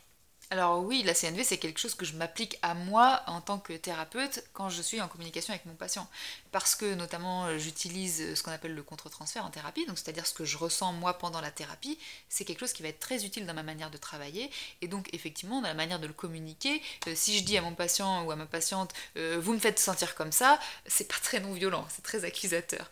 Alors 0.52 0.84
oui, 0.84 1.02
la 1.04 1.14
CNV, 1.14 1.46
c'est 1.46 1.58
quelque 1.58 1.80
chose 1.80 1.96
que 1.96 2.06
je 2.06 2.14
m'applique 2.14 2.60
à 2.62 2.74
moi 2.74 3.22
en 3.28 3.40
tant 3.40 3.58
que 3.58 3.72
thérapeute 3.72 4.44
quand 4.52 4.68
je 4.68 4.82
suis 4.82 5.00
en 5.02 5.08
communication 5.08 5.54
avec 5.54 5.66
mon 5.66 5.76
patient. 5.76 6.08
Parce 6.52 6.76
que 6.76 6.94
notamment, 6.96 7.46
euh, 7.46 7.58
j'utilise 7.58 8.22
euh, 8.22 8.36
ce 8.36 8.44
qu'on 8.44 8.52
appelle 8.52 8.76
le 8.76 8.84
contre-transfert 8.84 9.46
en 9.46 9.50
thérapie, 9.50 9.86
donc 9.86 9.98
c'est-à-dire 9.98 10.28
ce 10.28 10.34
que 10.34 10.46
je 10.46 10.58
ressens 10.58 10.94
moi 10.94 11.18
pendant 11.18 11.42
la 11.42 11.52
thérapie, 11.52 11.98
c'est 12.30 12.46
quelque 12.46 12.60
chose 12.60 12.74
qui 12.74 12.84
va 12.84 12.90
être 12.90 13.00
très 13.00 13.26
utile 13.26 13.46
dans 13.46 13.54
ma 13.54 13.64
manière 13.64 13.90
de 13.90 13.98
travailler. 13.98 14.52
Et 14.82 14.88
donc 14.88 15.10
effectivement, 15.14 15.62
dans 15.62 15.68
la 15.68 15.74
manière 15.74 16.00
de 16.00 16.08
le 16.08 16.14
communiquer, 16.14 16.82
euh, 17.08 17.14
si 17.16 17.38
je 17.38 17.44
dis 17.44 17.58
à 17.58 17.62
mon 17.62 17.74
patient 17.74 18.26
ou 18.26 18.32
à 18.32 18.36
ma 18.36 18.46
patiente, 18.46 18.94
vous 19.16 19.54
me 19.54 19.60
faites 19.60 19.80
sentir 19.80 20.16
comme 20.16 20.32
ça, 20.32 20.60
c'est 20.86 21.08
pas 21.08 21.18
très 21.22 21.40
non 21.40 21.54
violent, 21.54 21.86
c'est 21.90 22.02
très 22.02 22.26
accusateur. 22.26 22.90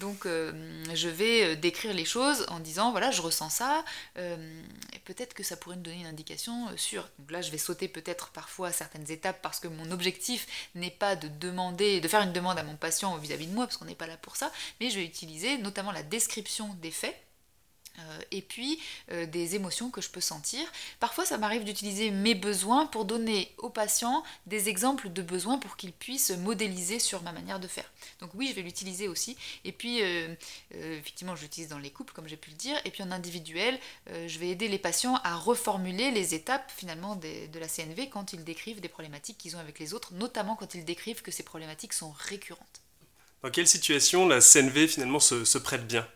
donc 0.00 0.24
je 0.24 1.08
vais 1.08 1.56
décrire 1.56 1.92
les 1.92 2.04
choses 2.04 2.46
en 2.48 2.60
disant, 2.60 2.90
voilà, 2.90 3.10
je 3.10 3.20
ressens 3.20 3.50
ça, 3.50 3.84
et 4.16 4.98
peut-être 5.04 5.34
que 5.34 5.42
ça 5.42 5.56
pourrait 5.56 5.76
me 5.76 5.82
donner 5.82 6.00
une 6.00 6.06
indication 6.06 6.68
donc 7.18 7.30
là, 7.30 7.42
je 7.42 7.50
vais 7.50 7.58
sauter 7.58 7.88
peut-être 7.88 8.30
parfois 8.30 8.72
certaines 8.72 9.10
étapes 9.10 9.40
parce 9.42 9.60
que 9.60 9.68
mon 9.68 9.90
objectif 9.90 10.46
n'est 10.74 10.90
pas 10.90 11.16
de 11.16 11.28
demander, 11.28 12.00
de 12.00 12.08
faire 12.08 12.22
une 12.22 12.32
demande 12.32 12.58
à 12.58 12.62
mon 12.62 12.76
patient 12.76 12.87
vis-à-vis 12.90 13.46
-vis 13.46 13.50
de 13.50 13.54
moi, 13.54 13.66
parce 13.66 13.76
qu'on 13.76 13.84
n'est 13.84 13.94
pas 13.94 14.06
là 14.06 14.16
pour 14.16 14.36
ça, 14.36 14.52
mais 14.80 14.90
je 14.90 14.98
vais 14.98 15.04
utiliser 15.04 15.58
notamment 15.58 15.92
la 15.92 16.02
description 16.02 16.74
des 16.80 16.90
faits 16.90 17.16
et 18.30 18.42
puis 18.42 18.78
euh, 19.10 19.26
des 19.26 19.54
émotions 19.54 19.90
que 19.90 20.00
je 20.00 20.10
peux 20.10 20.20
sentir. 20.20 20.60
Parfois, 21.00 21.24
ça 21.24 21.38
m'arrive 21.38 21.64
d'utiliser 21.64 22.10
mes 22.10 22.34
besoins 22.34 22.86
pour 22.86 23.04
donner 23.04 23.52
aux 23.58 23.70
patients 23.70 24.22
des 24.46 24.68
exemples 24.68 25.12
de 25.12 25.22
besoins 25.22 25.58
pour 25.58 25.76
qu'ils 25.76 25.92
puissent 25.92 26.30
modéliser 26.30 26.98
sur 26.98 27.22
ma 27.22 27.32
manière 27.32 27.60
de 27.60 27.68
faire. 27.68 27.90
Donc 28.20 28.30
oui, 28.34 28.48
je 28.48 28.54
vais 28.54 28.62
l'utiliser 28.62 29.08
aussi. 29.08 29.36
Et 29.64 29.72
puis, 29.72 30.02
euh, 30.02 30.34
effectivement, 30.72 31.36
je 31.36 31.42
l'utilise 31.42 31.68
dans 31.68 31.78
les 31.78 31.90
couples, 31.90 32.12
comme 32.12 32.28
j'ai 32.28 32.36
pu 32.36 32.50
le 32.50 32.56
dire. 32.56 32.80
Et 32.84 32.90
puis 32.90 33.02
en 33.02 33.10
individuel, 33.10 33.78
je 34.06 34.38
vais 34.38 34.48
aider 34.48 34.68
les 34.68 34.78
patients 34.78 35.16
à 35.24 35.36
reformuler 35.36 36.10
les 36.10 36.34
étapes 36.34 36.70
finalement 36.74 37.16
de 37.16 37.58
la 37.58 37.68
CNV 37.68 38.08
quand 38.08 38.32
ils 38.32 38.44
décrivent 38.44 38.80
des 38.80 38.88
problématiques 38.88 39.38
qu'ils 39.38 39.56
ont 39.56 39.60
avec 39.60 39.78
les 39.78 39.94
autres, 39.94 40.12
notamment 40.14 40.56
quand 40.56 40.74
ils 40.74 40.84
décrivent 40.84 41.22
que 41.22 41.30
ces 41.30 41.42
problématiques 41.42 41.92
sont 41.92 42.10
récurrentes. 42.10 42.82
Dans 43.42 43.50
quelle 43.50 43.68
situation 43.68 44.26
la 44.26 44.40
CNV 44.40 44.88
finalement 44.88 45.20
se 45.20 45.58
prête 45.58 45.86
bien? 45.86 46.06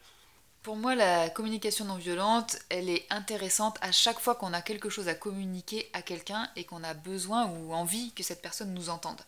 Pour 0.63 0.77
moi, 0.77 0.95
la 0.95 1.29
communication 1.29 1.85
non 1.85 1.97
violente, 1.97 2.57
elle 2.69 2.89
est 2.89 3.05
intéressante 3.11 3.79
à 3.81 3.91
chaque 3.91 4.21
fois 4.21 4.37
qu'on 4.37 4.53
a 4.53 4.63
quelque 4.63 4.89
chose 4.89 5.09
à 5.09 5.15
communiquer 5.15 5.91
à 5.93 6.03
quelqu'un 6.03 6.49
et 6.55 6.65
qu'on 6.65 6.85
a 6.85 6.95
besoin 6.95 7.47
ou 7.47 7.73
envie 7.73 8.13
que 8.13 8.23
cette 8.23 8.43
personne 8.43 8.73
nous 8.73 8.89
entende. 8.89 9.21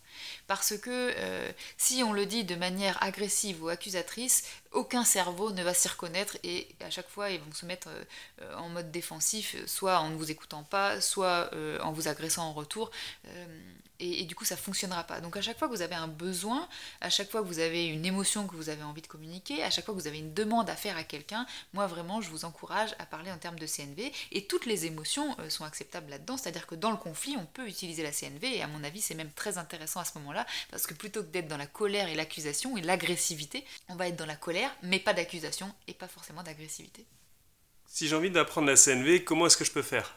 Parce 0.46 0.76
que 0.76 1.12
euh, 1.16 1.50
si 1.76 2.02
on 2.02 2.12
le 2.12 2.26
dit 2.26 2.44
de 2.44 2.54
manière 2.54 3.02
agressive 3.02 3.62
ou 3.62 3.68
accusatrice, 3.68 4.44
aucun 4.72 5.04
cerveau 5.04 5.52
ne 5.52 5.62
va 5.62 5.72
s'y 5.72 5.88
reconnaître 5.88 6.36
et 6.42 6.68
à 6.80 6.90
chaque 6.90 7.08
fois 7.08 7.30
ils 7.30 7.40
vont 7.40 7.52
se 7.52 7.64
mettre 7.66 7.88
euh, 8.42 8.54
en 8.56 8.68
mode 8.68 8.90
défensif, 8.90 9.56
soit 9.66 9.98
en 10.00 10.10
ne 10.10 10.16
vous 10.16 10.30
écoutant 10.30 10.64
pas, 10.64 11.00
soit 11.00 11.50
euh, 11.52 11.78
en 11.80 11.92
vous 11.92 12.08
agressant 12.08 12.44
en 12.48 12.52
retour. 12.52 12.90
Et, 14.00 14.24
du 14.24 14.34
coup, 14.34 14.44
ça 14.44 14.56
fonctionnera 14.56 15.04
pas. 15.04 15.20
Donc, 15.20 15.36
à 15.36 15.42
chaque 15.42 15.56
fois 15.56 15.68
que 15.68 15.72
vous 15.72 15.82
avez 15.82 15.94
un 15.94 16.08
besoin, 16.08 16.68
à 17.00 17.10
chaque 17.10 17.30
fois 17.30 17.42
que 17.42 17.46
vous 17.46 17.60
avez 17.60 17.86
une 17.86 18.04
émotion 18.04 18.48
que 18.48 18.56
vous 18.56 18.68
avez 18.68 18.82
envie 18.82 19.02
de 19.02 19.06
communiquer, 19.06 19.62
à 19.62 19.70
chaque 19.70 19.84
fois 19.84 19.94
que 19.94 20.00
vous 20.00 20.08
avez 20.08 20.18
une 20.18 20.34
demande 20.34 20.68
à 20.68 20.74
faire 20.74 20.96
à 20.96 21.04
quelqu'un, 21.04 21.46
moi 21.72 21.86
vraiment, 21.86 22.20
je 22.20 22.28
vous 22.28 22.44
encourage 22.44 22.90
à 22.98 23.06
parler 23.06 23.30
en 23.30 23.38
termes 23.38 23.58
de 23.58 23.66
CNV. 23.66 24.12
Et 24.32 24.46
toutes 24.46 24.66
les 24.66 24.86
émotions 24.86 25.36
sont 25.48 25.64
acceptables 25.64 26.10
là-dedans. 26.10 26.36
C'est-à-dire 26.36 26.66
que 26.66 26.74
dans 26.74 26.90
le 26.90 26.96
conflit, 26.96 27.36
on 27.38 27.46
peut 27.46 27.68
utiliser 27.68 28.02
la 28.02 28.10
CNV. 28.10 28.56
Et 28.56 28.62
à 28.62 28.66
mon 28.66 28.82
avis, 28.82 29.00
c'est 29.00 29.14
même 29.14 29.30
très 29.30 29.58
intéressant 29.58 30.00
à 30.00 30.03
ce 30.04 30.18
moment-là, 30.18 30.46
parce 30.70 30.86
que 30.86 30.94
plutôt 30.94 31.22
que 31.22 31.28
d'être 31.28 31.48
dans 31.48 31.56
la 31.56 31.66
colère 31.66 32.08
et 32.08 32.14
l'accusation 32.14 32.76
et 32.76 32.82
l'agressivité, 32.82 33.64
on 33.88 33.96
va 33.96 34.08
être 34.08 34.16
dans 34.16 34.26
la 34.26 34.36
colère, 34.36 34.74
mais 34.82 34.98
pas 34.98 35.14
d'accusation 35.14 35.72
et 35.88 35.94
pas 35.94 36.08
forcément 36.08 36.42
d'agressivité. 36.42 37.06
Si 37.86 38.08
j'ai 38.08 38.16
envie 38.16 38.30
d'apprendre 38.30 38.66
la 38.66 38.76
CNV, 38.76 39.24
comment 39.24 39.46
est-ce 39.46 39.56
que 39.56 39.64
je 39.64 39.72
peux 39.72 39.82
faire? 39.82 40.16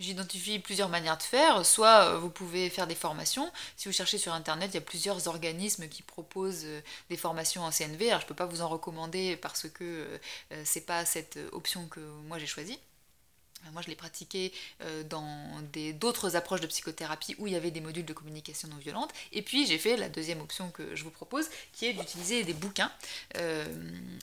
J'identifie 0.00 0.58
plusieurs 0.58 0.88
manières 0.88 1.18
de 1.18 1.22
faire. 1.22 1.64
Soit 1.66 2.14
euh, 2.14 2.18
vous 2.18 2.30
pouvez 2.30 2.70
faire 2.70 2.86
des 2.86 2.94
formations. 2.94 3.52
Si 3.76 3.86
vous 3.86 3.92
cherchez 3.92 4.16
sur 4.16 4.32
internet, 4.32 4.70
il 4.72 4.74
y 4.74 4.78
a 4.78 4.80
plusieurs 4.80 5.28
organismes 5.28 5.88
qui 5.88 6.02
proposent 6.02 6.64
euh, 6.64 6.80
des 7.10 7.18
formations 7.18 7.62
en 7.62 7.70
CNV. 7.70 8.08
Alors 8.08 8.20
je 8.20 8.24
ne 8.24 8.28
peux 8.28 8.34
pas 8.34 8.46
vous 8.46 8.62
en 8.62 8.68
recommander 8.68 9.36
parce 9.36 9.68
que 9.68 10.18
euh, 10.52 10.62
c'est 10.64 10.86
pas 10.86 11.04
cette 11.04 11.38
option 11.52 11.86
que 11.86 12.00
moi 12.26 12.38
j'ai 12.38 12.46
choisie. 12.46 12.78
Moi, 13.72 13.82
je 13.82 13.88
l'ai 13.88 13.94
pratiqué 13.94 14.52
euh, 14.82 15.02
dans 15.04 15.26
d'autres 15.98 16.36
approches 16.36 16.60
de 16.60 16.66
psychothérapie 16.66 17.36
où 17.38 17.46
il 17.46 17.52
y 17.52 17.56
avait 17.56 17.70
des 17.70 17.80
modules 17.80 18.04
de 18.04 18.12
communication 18.12 18.68
non 18.68 18.76
violente. 18.76 19.10
Et 19.32 19.42
puis, 19.42 19.66
j'ai 19.66 19.78
fait 19.78 19.96
la 19.96 20.08
deuxième 20.08 20.40
option 20.40 20.70
que 20.70 20.94
je 20.94 21.04
vous 21.04 21.10
propose, 21.10 21.46
qui 21.72 21.86
est 21.86 21.92
d'utiliser 21.92 22.42
des 22.44 22.54
bouquins. 22.54 22.90
Euh, 23.36 23.66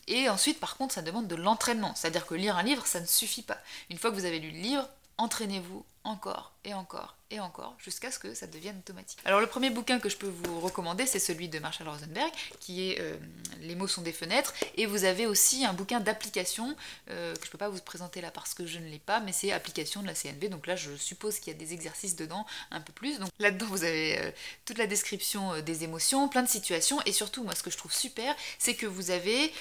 et 0.07 0.29
ensuite, 0.29 0.59
par 0.59 0.77
contre, 0.77 0.93
ça 0.93 1.01
demande 1.01 1.27
de 1.27 1.35
l'entraînement. 1.35 1.93
C'est-à-dire 1.95 2.25
que 2.25 2.35
lire 2.35 2.57
un 2.57 2.63
livre, 2.63 2.85
ça 2.85 2.99
ne 2.99 3.05
suffit 3.05 3.43
pas. 3.43 3.61
Une 3.89 3.97
fois 3.97 4.11
que 4.11 4.15
vous 4.15 4.25
avez 4.25 4.39
lu 4.39 4.51
le 4.51 4.59
livre, 4.59 4.89
entraînez-vous 5.17 5.85
encore 6.07 6.53
et 6.63 6.73
encore 6.73 7.17
et 7.29 7.39
encore 7.39 7.75
jusqu'à 7.79 8.09
ce 8.09 8.19
que 8.19 8.33
ça 8.33 8.47
devienne 8.47 8.77
automatique. 8.77 9.19
Alors 9.25 9.41
le 9.41 9.47
premier 9.47 9.69
bouquin 9.69 9.99
que 9.99 10.07
je 10.07 10.15
peux 10.15 10.27
vous 10.27 10.59
recommander, 10.61 11.05
c'est 11.05 11.19
celui 11.19 11.49
de 11.49 11.59
Marshall 11.59 11.89
Rosenberg, 11.89 12.31
qui 12.59 12.89
est 12.89 13.01
euh, 13.01 13.17
Les 13.61 13.75
mots 13.75 13.87
sont 13.87 14.01
des 14.01 14.13
fenêtres, 14.13 14.53
et 14.75 14.85
vous 14.85 15.03
avez 15.03 15.25
aussi 15.25 15.65
un 15.65 15.73
bouquin 15.73 15.99
d'application 15.99 16.75
euh, 17.09 17.33
que 17.33 17.41
je 17.41 17.47
ne 17.47 17.51
peux 17.51 17.57
pas 17.57 17.69
vous 17.69 17.81
présenter 17.81 18.21
là 18.21 18.31
parce 18.31 18.53
que 18.53 18.65
je 18.65 18.79
ne 18.79 18.87
l'ai 18.87 18.99
pas, 18.99 19.19
mais 19.19 19.33
c'est 19.33 19.51
application 19.51 20.01
de 20.01 20.07
la 20.07 20.13
CNV, 20.13 20.47
donc 20.49 20.67
là 20.67 20.75
je 20.75 20.95
suppose 20.95 21.39
qu'il 21.39 21.51
y 21.51 21.55
a 21.55 21.59
des 21.59 21.73
exercices 21.73 22.15
dedans 22.15 22.45
un 22.71 22.79
peu 22.79 22.93
plus. 22.93 23.19
Donc 23.19 23.29
là-dedans 23.39 23.67
vous 23.67 23.83
avez 23.83 24.19
euh, 24.19 24.31
toute 24.65 24.77
la 24.77 24.87
description 24.87 25.59
des 25.61 25.83
émotions, 25.83 26.29
plein 26.29 26.43
de 26.43 26.49
situations, 26.49 27.01
et 27.05 27.11
surtout 27.11 27.43
moi 27.43 27.55
ce 27.55 27.63
que 27.63 27.71
je 27.71 27.77
trouve 27.77 27.93
super, 27.93 28.33
c'est 28.57 28.75
que 28.75 28.85
vous 28.85 29.11
avez 29.11 29.51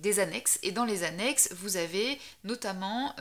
des 0.00 0.20
annexes, 0.20 0.58
et 0.62 0.70
dans 0.70 0.84
les 0.84 1.02
annexes 1.02 1.48
vous 1.52 1.76
avez 1.76 2.18
notamment, 2.44 3.14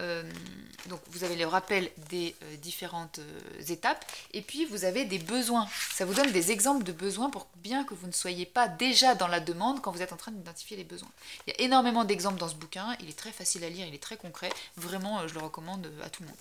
donc 0.88 1.00
vous 1.08 1.24
avez 1.24 1.36
le 1.36 1.46
rappel 1.46 1.90
des 2.10 2.36
différentes 2.58 3.20
étapes. 3.68 4.06
Et 4.34 4.42
puis 4.42 4.66
vous 4.66 4.86
avez 4.86 5.06
des 5.06 5.20
besoins. 5.20 5.68
Ça 5.94 6.06
vous 6.06 6.14
donne 6.14 6.32
des 6.32 6.52
exemples 6.52 6.84
de 6.84 6.92
besoins 6.92 7.30
pour 7.30 7.48
bien 7.58 7.84
que 7.84 7.94
vous 7.94 8.08
ne 8.08 8.12
soyez 8.12 8.46
pas 8.46 8.68
déjà 8.68 9.16
dans 9.16 9.28
la 9.28 9.40
demande 9.40 9.82
quand 9.82 9.92
vous 9.92 10.02
êtes 10.02 10.14
en 10.14 10.18
train 10.18 10.32
d'identifier 10.32 10.78
les 10.78 10.84
besoins. 10.84 11.10
Il 11.46 11.54
y 11.54 11.54
a 11.54 11.66
énormément 11.66 12.04
d'exemples 12.06 12.40
dans 12.40 12.48
ce 12.48 12.56
bouquin. 12.56 12.96
Il 13.00 13.10
est 13.10 13.18
très 13.18 13.32
facile 13.32 13.64
à 13.64 13.70
lire, 13.70 13.88
il 13.88 13.94
est 13.94 14.04
très 14.04 14.18
concret. 14.18 14.50
Vraiment, 14.78 15.20
euh, 15.20 15.28
je 15.28 15.34
le 15.34 15.42
recommande 15.42 15.92
à 16.04 16.10
tout 16.10 16.24
le 16.24 16.30
monde. 16.30 16.38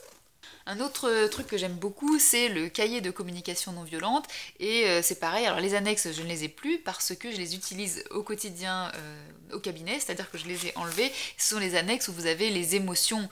Un 0.66 0.80
autre 0.80 1.26
truc 1.28 1.46
que 1.46 1.56
j'aime 1.56 1.74
beaucoup, 1.74 2.18
c'est 2.18 2.48
le 2.48 2.68
cahier 2.68 3.00
de 3.00 3.10
communication 3.10 3.72
non 3.72 3.82
violente. 3.82 4.26
Et 4.58 4.84
euh, 4.86 5.00
c'est 5.02 5.18
pareil, 5.18 5.46
alors 5.46 5.60
les 5.60 5.74
annexes, 5.74 6.12
je 6.12 6.22
ne 6.22 6.28
les 6.28 6.44
ai 6.44 6.48
plus 6.48 6.78
parce 6.78 7.14
que 7.14 7.30
je 7.30 7.36
les 7.36 7.54
utilise 7.54 8.04
au 8.10 8.22
quotidien 8.22 8.92
euh, 8.94 9.30
au 9.52 9.58
cabinet, 9.58 9.98
c'est-à-dire 9.98 10.30
que 10.30 10.38
je 10.38 10.46
les 10.46 10.66
ai 10.66 10.76
enlevées. 10.76 11.10
Ce 11.36 11.54
sont 11.54 11.60
les 11.60 11.74
annexes 11.74 12.08
où 12.08 12.12
vous 12.12 12.26
avez 12.26 12.50
les 12.50 12.76
émotions 12.76 13.28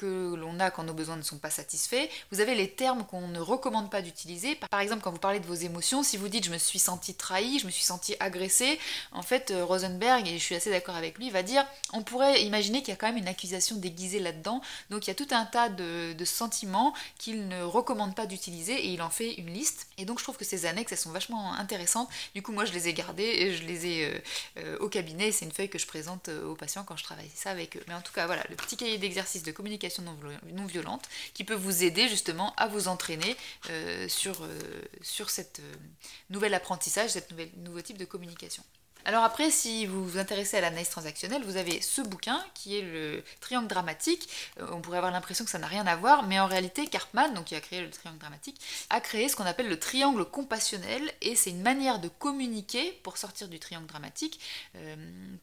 que 0.00 0.34
l'on 0.34 0.58
a 0.60 0.70
quand 0.70 0.84
nos 0.84 0.94
besoins 0.94 1.16
ne 1.16 1.22
sont 1.22 1.36
pas 1.36 1.50
satisfaits. 1.50 2.08
Vous 2.32 2.40
avez 2.40 2.54
les 2.54 2.70
termes 2.70 3.04
qu'on 3.04 3.28
ne 3.28 3.38
recommande 3.38 3.90
pas 3.90 4.00
d'utiliser. 4.00 4.54
Par 4.70 4.80
exemple, 4.80 5.02
quand 5.02 5.10
vous 5.10 5.18
parlez 5.18 5.40
de 5.40 5.46
vos 5.46 5.54
émotions, 5.54 6.02
si 6.02 6.16
vous 6.16 6.28
dites 6.28 6.46
je 6.46 6.50
me 6.50 6.56
suis 6.56 6.78
senti 6.78 7.12
trahi, 7.12 7.58
je 7.58 7.66
me 7.66 7.70
suis 7.70 7.84
senti 7.84 8.16
agressé, 8.18 8.78
en 9.12 9.20
fait, 9.20 9.50
euh, 9.50 9.62
Rosenberg, 9.62 10.26
et 10.26 10.38
je 10.38 10.42
suis 10.42 10.54
assez 10.54 10.70
d'accord 10.70 10.96
avec 10.96 11.18
lui, 11.18 11.28
va 11.28 11.42
dire 11.42 11.66
on 11.92 12.02
pourrait 12.02 12.42
imaginer 12.42 12.78
qu'il 12.80 12.88
y 12.88 12.92
a 12.92 12.96
quand 12.96 13.08
même 13.08 13.18
une 13.18 13.28
accusation 13.28 13.76
déguisée 13.76 14.20
là-dedans. 14.20 14.62
Donc 14.88 15.06
il 15.06 15.08
y 15.08 15.10
a 15.10 15.14
tout 15.14 15.28
un 15.32 15.44
tas 15.44 15.68
de, 15.68 15.79
sentiments 16.24 16.94
qu'il 17.18 17.48
ne 17.48 17.62
recommande 17.62 18.14
pas 18.14 18.26
d'utiliser 18.26 18.74
et 18.74 18.88
il 18.88 19.02
en 19.02 19.10
fait 19.10 19.34
une 19.34 19.52
liste. 19.52 19.86
Et 19.98 20.04
donc 20.04 20.18
je 20.18 20.24
trouve 20.24 20.36
que 20.36 20.44
ces 20.44 20.66
annexes, 20.66 20.92
elles 20.92 20.98
sont 20.98 21.10
vachement 21.10 21.54
intéressantes. 21.54 22.08
Du 22.34 22.42
coup, 22.42 22.52
moi, 22.52 22.64
je 22.64 22.72
les 22.72 22.88
ai 22.88 22.92
gardées 22.92 23.22
et 23.22 23.54
je 23.56 23.64
les 23.64 23.86
ai 23.86 24.04
euh, 24.04 24.18
euh, 24.58 24.78
au 24.78 24.88
cabinet. 24.88 25.32
C'est 25.32 25.44
une 25.44 25.52
feuille 25.52 25.68
que 25.68 25.78
je 25.78 25.86
présente 25.86 26.28
aux 26.28 26.54
patients 26.54 26.84
quand 26.84 26.96
je 26.96 27.04
travaille 27.04 27.30
ça 27.34 27.50
avec 27.50 27.76
eux. 27.76 27.82
Mais 27.88 27.94
en 27.94 28.00
tout 28.00 28.12
cas, 28.12 28.26
voilà, 28.26 28.44
le 28.48 28.56
petit 28.56 28.76
cahier 28.76 28.98
d'exercice 28.98 29.42
de 29.42 29.52
communication 29.52 30.02
non, 30.02 30.66
violente 30.66 31.08
qui 31.34 31.44
peut 31.44 31.54
vous 31.54 31.84
aider 31.84 32.08
justement 32.08 32.54
à 32.56 32.68
vous 32.68 32.88
entraîner 32.88 33.36
euh, 33.70 34.08
sur, 34.08 34.42
euh, 34.42 34.58
sur 35.02 35.30
cette 35.30 35.60
euh, 35.60 35.74
nouvel 36.30 36.54
apprentissage, 36.54 37.10
cette 37.10 37.30
nouvelle, 37.30 37.50
nouveau 37.58 37.80
type 37.80 37.98
de 37.98 38.04
communication. 38.04 38.62
Alors 39.04 39.24
après, 39.24 39.50
si 39.50 39.86
vous 39.86 40.04
vous 40.04 40.18
intéressez 40.18 40.58
à 40.58 40.60
l'analyse 40.60 40.90
transactionnelle, 40.90 41.42
vous 41.44 41.56
avez 41.56 41.80
ce 41.80 42.02
bouquin 42.02 42.44
qui 42.54 42.78
est 42.78 42.82
le 42.82 43.24
triangle 43.40 43.68
dramatique. 43.68 44.28
On 44.72 44.80
pourrait 44.80 44.98
avoir 44.98 45.12
l'impression 45.12 45.44
que 45.44 45.50
ça 45.50 45.58
n'a 45.58 45.66
rien 45.66 45.86
à 45.86 45.96
voir, 45.96 46.24
mais 46.24 46.38
en 46.38 46.46
réalité, 46.46 46.86
Karpman, 46.86 47.32
donc 47.34 47.46
qui 47.46 47.54
a 47.54 47.60
créé 47.60 47.80
le 47.80 47.90
triangle 47.90 48.18
dramatique, 48.18 48.60
a 48.90 49.00
créé 49.00 49.28
ce 49.28 49.36
qu'on 49.36 49.46
appelle 49.46 49.68
le 49.68 49.78
triangle 49.78 50.24
compassionnel, 50.24 51.12
et 51.20 51.34
c'est 51.34 51.50
une 51.50 51.62
manière 51.62 51.98
de 51.98 52.08
communiquer 52.08 52.92
pour 53.02 53.16
sortir 53.16 53.48
du 53.48 53.58
triangle 53.58 53.86
dramatique 53.86 54.40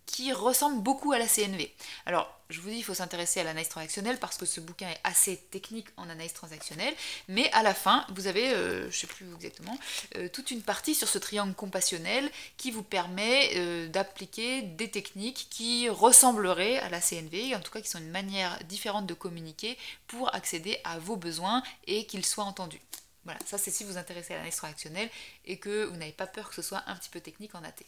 qui 0.05 0.33
ressemble 0.33 0.81
beaucoup 0.81 1.11
à 1.11 1.19
la 1.19 1.27
CNV. 1.27 1.73
Alors 2.05 2.33
je 2.49 2.61
vous 2.61 2.69
dis, 2.69 2.77
il 2.77 2.83
faut 2.83 2.93
s'intéresser 2.93 3.41
à 3.41 3.43
l'analyse 3.43 3.69
transactionnelle 3.69 4.17
parce 4.19 4.37
que 4.37 4.45
ce 4.45 4.59
bouquin 4.61 4.89
est 4.89 4.99
assez 5.03 5.37
technique 5.37 5.87
en 5.97 6.09
analyse 6.09 6.33
transactionnelle. 6.33 6.93
Mais 7.27 7.51
à 7.51 7.63
la 7.63 7.73
fin, 7.73 8.05
vous 8.15 8.27
avez, 8.27 8.53
euh, 8.53 8.81
je 8.83 8.87
ne 8.87 8.91
sais 8.91 9.07
plus 9.07 9.25
exactement, 9.35 9.77
euh, 10.15 10.29
toute 10.29 10.51
une 10.51 10.61
partie 10.61 10.95
sur 10.95 11.07
ce 11.07 11.17
triangle 11.17 11.53
compassionnel 11.53 12.29
qui 12.57 12.71
vous 12.71 12.83
permet 12.83 13.51
euh, 13.55 13.87
d'appliquer 13.87 14.61
des 14.61 14.89
techniques 14.89 15.47
qui 15.49 15.89
ressembleraient 15.89 16.79
à 16.79 16.89
la 16.89 17.01
CNV, 17.01 17.55
en 17.55 17.59
tout 17.59 17.71
cas 17.71 17.81
qui 17.81 17.89
sont 17.89 17.99
une 17.99 18.11
manière 18.11 18.57
différente 18.65 19.05
de 19.05 19.13
communiquer 19.13 19.77
pour 20.07 20.33
accéder 20.33 20.79
à 20.83 20.99
vos 20.99 21.17
besoins 21.17 21.63
et 21.85 22.05
qu'ils 22.05 22.25
soient 22.25 22.45
entendus. 22.45 22.81
Voilà, 23.25 23.39
ça 23.45 23.57
c'est 23.57 23.71
si 23.71 23.83
vous 23.83 23.91
vous 23.91 23.97
intéressez 23.97 24.33
à 24.33 24.37
l'analyse 24.37 24.55
transactionnelle 24.55 25.09
et 25.43 25.57
que 25.57 25.83
vous 25.83 25.97
n'avez 25.97 26.13
pas 26.13 26.27
peur 26.27 26.47
que 26.47 26.55
ce 26.55 26.61
soit 26.61 26.83
un 26.87 26.95
petit 26.95 27.09
peu 27.09 27.19
technique 27.19 27.55
en 27.55 27.63
AT. 27.63 27.83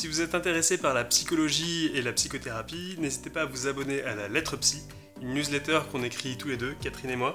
Si 0.00 0.06
vous 0.06 0.20
êtes 0.20 0.36
intéressé 0.36 0.78
par 0.78 0.94
la 0.94 1.02
psychologie 1.02 1.90
et 1.92 2.02
la 2.02 2.12
psychothérapie, 2.12 2.94
n'hésitez 3.00 3.30
pas 3.30 3.42
à 3.42 3.46
vous 3.46 3.66
abonner 3.66 4.00
à 4.04 4.14
la 4.14 4.28
Lettre 4.28 4.56
Psy, 4.56 4.84
une 5.20 5.34
newsletter 5.34 5.80
qu'on 5.90 6.04
écrit 6.04 6.38
tous 6.38 6.46
les 6.46 6.56
deux, 6.56 6.76
Catherine 6.80 7.10
et 7.10 7.16
moi, 7.16 7.34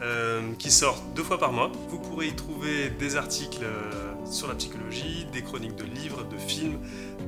euh, 0.00 0.54
qui 0.58 0.70
sort 0.70 1.02
deux 1.14 1.22
fois 1.22 1.38
par 1.38 1.52
mois. 1.52 1.70
Vous 1.90 1.98
pourrez 1.98 2.28
y 2.28 2.34
trouver 2.34 2.88
des 2.88 3.16
articles 3.16 3.62
euh, 3.62 3.90
sur 4.24 4.48
la 4.48 4.54
psychologie, 4.54 5.26
des 5.34 5.42
chroniques 5.42 5.76
de 5.76 5.84
livres, 5.84 6.24
de 6.24 6.38
films. 6.38 6.78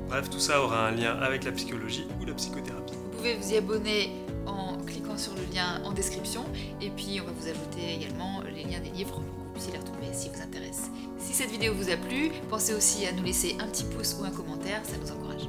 Bref, 0.09 0.31
tout 0.31 0.41
ça 0.41 0.63
aura 0.63 0.87
un 0.87 0.93
lien 0.93 1.15
avec 1.19 1.45
la 1.45 1.53
psychologie 1.53 2.07
ou 2.19 2.25
la 2.25 2.33
psychothérapie. 2.33 2.95
Vous 2.95 3.19
pouvez 3.19 3.37
vous 3.37 3.53
y 3.53 3.59
abonner 3.59 4.13
en 4.47 4.79
cliquant 4.79 5.19
sur 5.19 5.35
le 5.35 5.43
lien 5.55 5.83
en 5.85 5.93
description 5.93 6.47
et 6.81 6.89
puis 6.89 7.21
on 7.21 7.27
va 7.27 7.33
vous 7.33 7.49
ajouter 7.49 7.97
également 8.01 8.43
les 8.51 8.65
liens 8.65 8.81
des 8.81 8.97
livres 8.97 9.21
puissiez 9.55 9.73
les 9.73 9.79
retrouver 9.79 10.09
si 10.13 10.29
vous 10.29 10.43
intéresse. 10.43 10.91
Si 11.19 11.33
cette 11.33 11.51
vidéo 11.51 11.73
vous 11.75 11.91
a 11.91 11.97
plu, 11.97 12.31
pensez 12.51 12.75
aussi 12.75 13.07
à 13.07 13.13
nous 13.13 13.23
laisser 13.23 13.57
un 13.61 13.67
petit 13.69 13.85
pouce 13.85 14.17
ou 14.21 14.25
un 14.25 14.31
commentaire, 14.31 14.83
ça 14.85 14.97
nous 15.01 15.11
encourage. 15.11 15.49